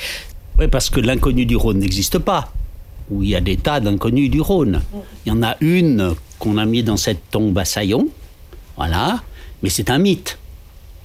Oui, 0.58 0.68
parce 0.68 0.90
que 0.90 1.00
l'inconnu 1.00 1.46
du 1.46 1.56
Rhône 1.56 1.78
n'existe 1.78 2.18
pas. 2.18 2.52
Ou 3.10 3.22
il 3.22 3.30
y 3.30 3.34
a 3.34 3.40
des 3.40 3.56
tas 3.56 3.80
d'inconnus 3.80 4.30
du 4.30 4.42
Rhône. 4.42 4.82
Il 5.24 5.30
y 5.30 5.32
en 5.32 5.42
a 5.42 5.56
une 5.62 6.14
qu'on 6.38 6.58
a 6.58 6.66
mis 6.66 6.82
dans 6.82 6.98
cette 6.98 7.30
tombe 7.30 7.56
à 7.56 7.64
Saillon, 7.64 8.08
voilà, 8.76 9.22
mais 9.64 9.70
c'est 9.70 9.88
un 9.88 9.96
mythe. 9.96 10.36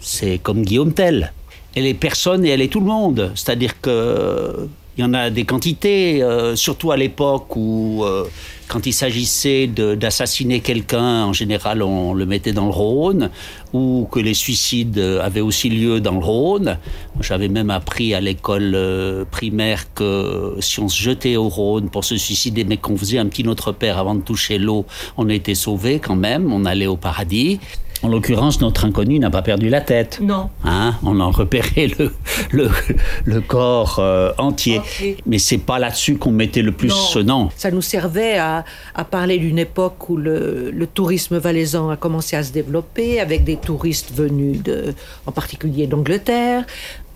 C'est 0.01 0.37
comme 0.37 0.63
Guillaume 0.63 0.91
Tell. 0.91 1.31
Elle 1.75 1.85
est 1.85 1.93
personne 1.93 2.45
et 2.45 2.49
elle 2.49 2.61
est 2.61 2.67
tout 2.67 2.81
le 2.81 2.87
monde. 2.87 3.31
C'est-à-dire 3.33 3.79
que 3.79 4.67
il 4.97 5.03
y 5.03 5.05
en 5.05 5.13
a 5.13 5.29
des 5.29 5.45
quantités, 5.45 6.21
euh, 6.21 6.57
surtout 6.57 6.91
à 6.91 6.97
l'époque 6.97 7.55
où, 7.55 8.03
euh, 8.03 8.25
quand 8.67 8.85
il 8.85 8.91
s'agissait 8.91 9.65
d'assassiner 9.65 10.59
quelqu'un, 10.59 11.23
en 11.23 11.31
général, 11.31 11.81
on 11.83 12.13
le 12.13 12.25
mettait 12.25 12.51
dans 12.51 12.65
le 12.65 12.71
Rhône, 12.71 13.29
ou 13.71 14.09
que 14.11 14.19
les 14.19 14.33
suicides 14.33 14.99
avaient 14.99 15.39
aussi 15.39 15.69
lieu 15.69 16.01
dans 16.01 16.15
le 16.15 16.25
Rhône. 16.25 16.77
J'avais 17.21 17.47
même 17.47 17.69
appris 17.69 18.13
à 18.13 18.19
l'école 18.19 18.73
euh, 18.75 19.23
primaire 19.23 19.93
que 19.93 20.57
si 20.59 20.81
on 20.81 20.89
se 20.89 21.01
jetait 21.01 21.37
au 21.37 21.47
Rhône 21.47 21.89
pour 21.89 22.03
se 22.03 22.17
suicider, 22.17 22.65
mais 22.65 22.75
qu'on 22.75 22.97
faisait 22.97 23.19
un 23.19 23.27
petit 23.27 23.45
Notre 23.45 23.71
Père 23.71 23.99
avant 23.99 24.15
de 24.15 24.21
toucher 24.21 24.57
l'eau, 24.57 24.85
on 25.15 25.29
était 25.29 25.55
sauvé 25.55 25.99
quand 25.99 26.17
même, 26.17 26.51
on 26.51 26.65
allait 26.65 26.87
au 26.87 26.97
paradis. 26.97 27.61
En 28.01 28.07
l'occurrence, 28.07 28.61
notre 28.61 28.85
inconnu 28.85 29.19
n'a 29.19 29.29
pas 29.29 29.41
perdu 29.41 29.67
la 29.69 29.81
tête. 29.81 30.19
Non. 30.21 30.49
Hein 30.63 30.95
on 31.03 31.19
a 31.19 31.25
repéré 31.25 31.91
le, 31.99 32.13
le, 32.51 32.69
le 33.25 33.41
corps 33.41 33.97
euh, 33.99 34.31
entier. 34.37 34.81
Mais 35.25 35.37
c'est 35.37 35.57
pas 35.57 35.79
là-dessus 35.79 36.17
qu'on 36.17 36.31
mettait 36.31 36.61
le 36.61 36.71
plus 36.71 36.91
ce 36.91 37.19
nom. 37.19 37.49
Ça 37.57 37.71
nous 37.71 37.81
servait 37.81 38.37
à, 38.37 38.63
à 38.95 39.03
parler 39.03 39.37
d'une 39.37 39.59
époque 39.59 40.09
où 40.09 40.15
le, 40.15 40.71
le, 40.71 40.87
tourisme 40.87 41.37
valaisan 41.37 41.89
a 41.89 41.97
commencé 41.97 42.35
à 42.35 42.43
se 42.43 42.51
développer, 42.53 43.19
avec 43.19 43.43
des 43.43 43.57
touristes 43.57 44.13
venus, 44.13 44.63
de, 44.63 44.93
en 45.25 45.31
particulier 45.31 45.85
d'Angleterre, 45.85 46.65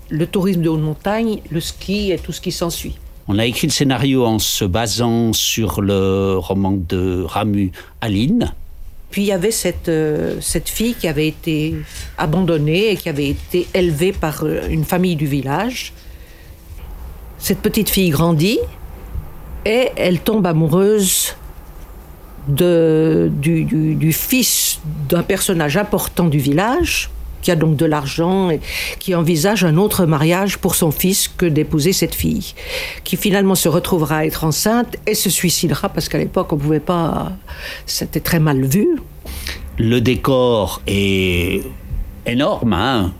le 0.09 0.27
tourisme 0.27 0.61
de 0.61 0.69
haute 0.69 0.81
montagne, 0.81 1.39
le 1.49 1.61
ski 1.61 2.11
et 2.11 2.17
tout 2.17 2.31
ce 2.33 2.41
qui 2.41 2.51
s'ensuit. 2.51 2.97
On 3.29 3.39
a 3.39 3.45
écrit 3.45 3.67
le 3.67 3.71
scénario 3.71 4.25
en 4.25 4.37
se 4.37 4.65
basant 4.65 5.31
sur 5.31 5.81
le 5.81 6.35
roman 6.37 6.73
de 6.73 7.23
Ramu 7.25 7.71
Aline, 8.01 8.51
puis 9.13 9.21
il 9.21 9.27
y 9.27 9.31
avait 9.31 9.51
cette, 9.51 9.89
euh, 9.89 10.41
cette 10.41 10.67
fille 10.67 10.95
qui 10.95 11.07
avait 11.07 11.27
été 11.27 11.75
abandonnée 12.17 12.89
et 12.89 12.97
qui 12.97 13.09
avait 13.09 13.29
été 13.29 13.67
élevée 13.75 14.11
par 14.11 14.43
euh, 14.43 14.67
une 14.67 14.85
famille 14.85 15.15
du 15.15 15.27
village. 15.27 15.93
Cette 17.37 17.59
petite 17.59 17.89
fille 17.89 18.09
grandit 18.09 18.57
et 19.65 19.91
elle 19.97 20.19
tombe 20.19 20.47
amoureuse 20.47 21.35
du 22.47 24.11
fils 24.11 24.79
d'un 25.07 25.21
personnage 25.21 25.77
important 25.77 26.25
du 26.25 26.39
village, 26.39 27.11
qui 27.43 27.51
a 27.51 27.55
donc 27.55 27.75
de 27.75 27.85
l'argent 27.85 28.49
et 28.49 28.59
qui 28.99 29.13
envisage 29.13 29.63
un 29.63 29.77
autre 29.77 30.05
mariage 30.05 30.57
pour 30.57 30.73
son 30.73 30.89
fils 30.89 31.27
que 31.27 31.45
d'épouser 31.45 31.93
cette 31.93 32.15
fille, 32.15 32.55
qui 33.03 33.17
finalement 33.17 33.55
se 33.55 33.69
retrouvera 33.69 34.17
à 34.17 34.25
être 34.25 34.43
enceinte 34.43 34.95
et 35.05 35.13
se 35.13 35.29
suicidera 35.29 35.89
parce 35.89 36.09
qu'à 36.09 36.17
l'époque 36.17 36.51
on 36.51 36.57
pouvait 36.57 36.79
pas, 36.79 37.33
c'était 37.85 38.21
très 38.21 38.39
mal 38.39 38.65
vu. 38.65 38.87
Le 39.77 39.99
décor 40.01 40.81
est 40.87 41.63
énorme, 42.25 42.73
hein 42.73 43.13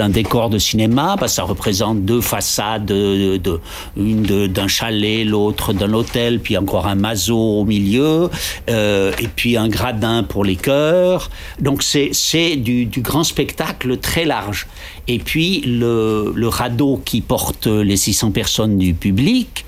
un 0.00 0.08
décor 0.08 0.50
de 0.50 0.58
cinéma, 0.58 1.16
que 1.20 1.26
ça 1.26 1.42
représente 1.42 2.04
deux 2.04 2.20
façades, 2.20 2.86
de, 2.86 3.60
une 3.96 4.46
d'un 4.46 4.68
chalet, 4.68 5.24
l'autre 5.24 5.72
d'un 5.72 5.92
hôtel, 5.92 6.40
puis 6.40 6.56
encore 6.56 6.86
un 6.86 6.94
mazo 6.94 7.36
au 7.36 7.64
milieu, 7.64 8.30
euh, 8.68 9.12
et 9.18 9.28
puis 9.28 9.56
un 9.56 9.68
gradin 9.68 10.22
pour 10.22 10.44
les 10.44 10.56
chœurs. 10.56 11.30
Donc 11.60 11.82
c'est 11.82 12.56
du, 12.56 12.86
du, 12.86 13.00
grand 13.00 13.24
spectacle 13.24 13.96
très 13.98 14.24
large. 14.24 14.66
Et 15.06 15.18
puis 15.18 15.60
le, 15.60 16.32
le 16.34 16.48
radeau 16.48 17.00
qui 17.04 17.20
porte 17.20 17.66
les 17.66 17.96
600 17.96 18.30
personnes 18.30 18.78
du 18.78 18.94
public, 18.94 19.64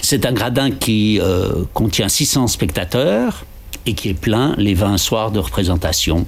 c'est 0.00 0.24
un 0.26 0.32
gradin 0.32 0.70
qui 0.70 1.18
euh, 1.20 1.64
contient 1.74 2.08
600 2.08 2.46
spectateurs 2.46 3.44
et 3.86 3.94
qui 3.94 4.10
est 4.10 4.14
plein 4.14 4.54
les 4.56 4.74
20 4.74 4.98
soirs 4.98 5.30
de 5.30 5.38
représentation 5.38 6.26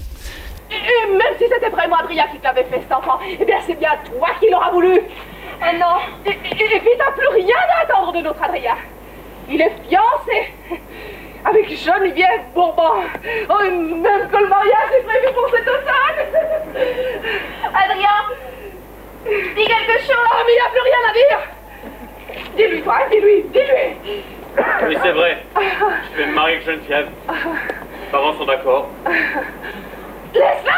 vraiment 1.89 2.05
Adria 2.05 2.25
qui 2.29 2.39
te 2.39 2.49
fait, 2.49 2.67
cet 2.71 2.93
enfant. 2.93 3.19
Eh 3.41 3.45
bien, 3.45 3.59
c'est 3.67 3.79
bien 3.79 3.91
toi 4.05 4.29
qui 4.41 4.51
l'auras 4.51 4.71
voulu. 4.71 5.01
Oh 5.61 5.77
non, 5.77 5.97
et, 6.25 6.31
et, 6.31 6.77
et 6.77 6.81
puis 6.81 6.91
t'as 6.97 7.11
plus 7.13 7.29
rien 7.29 7.57
à 7.77 7.83
attendre 7.83 8.13
de 8.13 8.21
notre 8.21 8.43
Adria. 8.43 8.77
Il 9.49 9.61
est 9.61 9.73
fiancé 9.89 10.53
avec 11.45 11.69
jeune 11.77 12.03
Olivier 12.03 12.27
Bourbon. 12.55 13.03
Oh, 13.49 13.63
même 13.63 14.29
que 14.29 14.37
le 14.37 14.49
mariage 14.49 14.91
est 14.99 15.03
prévu 15.03 15.33
pour 15.35 15.51
cet 15.51 15.67
automne. 15.67 16.21
Adrien, 17.75 18.19
dis 19.57 19.65
quelque 19.65 19.99
chose. 20.01 20.29
Ah, 20.31 20.43
mais 20.47 20.53
il 20.53 20.55
n'y 20.55 20.61
a 20.61 20.71
plus 20.71 20.85
rien 20.85 21.03
à 21.09 21.13
dire. 21.13 21.41
Dis-lui, 22.57 22.83
toi, 22.83 22.99
dis-lui, 23.11 23.43
dis-lui. 23.45 24.23
Oui, 24.87 24.97
c'est 25.03 25.13
vrai. 25.13 25.39
Je 26.13 26.19
vais 26.19 26.27
me 26.27 26.35
marier 26.35 26.57
avec 26.57 26.67
jeune 26.67 26.81
fille. 26.81 27.07
Mes 27.29 28.11
parents 28.13 28.35
sont 28.35 28.45
d'accord. 28.45 28.89
Listen! 30.35 30.69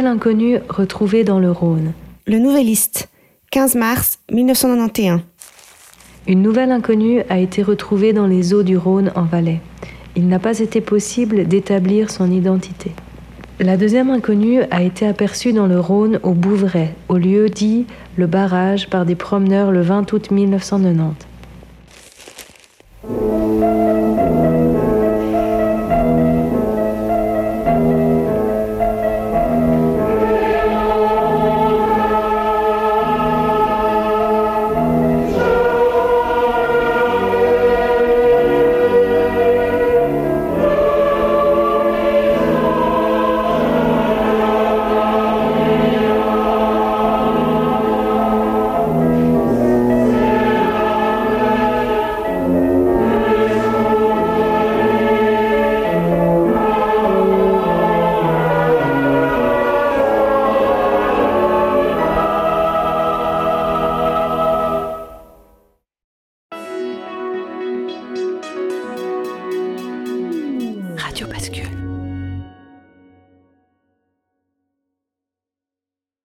Une 0.00 0.06
nouvelle 0.06 0.16
inconnue 0.16 0.58
retrouvée 0.70 1.24
dans 1.24 1.38
le 1.38 1.50
Rhône. 1.50 1.92
Le 2.26 2.38
Nouvelliste, 2.38 3.10
15 3.50 3.74
mars 3.74 4.18
1991. 4.32 5.20
Une 6.26 6.40
nouvelle 6.40 6.72
inconnue 6.72 7.20
a 7.28 7.38
été 7.38 7.62
retrouvée 7.62 8.14
dans 8.14 8.26
les 8.26 8.54
eaux 8.54 8.62
du 8.62 8.78
Rhône 8.78 9.12
en 9.14 9.24
Valais. 9.24 9.60
Il 10.16 10.26
n'a 10.26 10.38
pas 10.38 10.58
été 10.58 10.80
possible 10.80 11.46
d'établir 11.46 12.10
son 12.10 12.30
identité. 12.30 12.92
La 13.58 13.76
deuxième 13.76 14.08
inconnue 14.08 14.62
a 14.70 14.82
été 14.82 15.06
aperçue 15.06 15.52
dans 15.52 15.66
le 15.66 15.78
Rhône 15.78 16.18
au 16.22 16.32
Bouvray, 16.32 16.94
au 17.10 17.18
lieu 17.18 17.50
dit 17.50 17.84
le 18.16 18.26
barrage, 18.26 18.88
par 18.88 19.04
des 19.04 19.16
promeneurs 19.16 19.70
le 19.70 19.82
20 19.82 20.10
août 20.14 20.30
1990. 20.30 21.29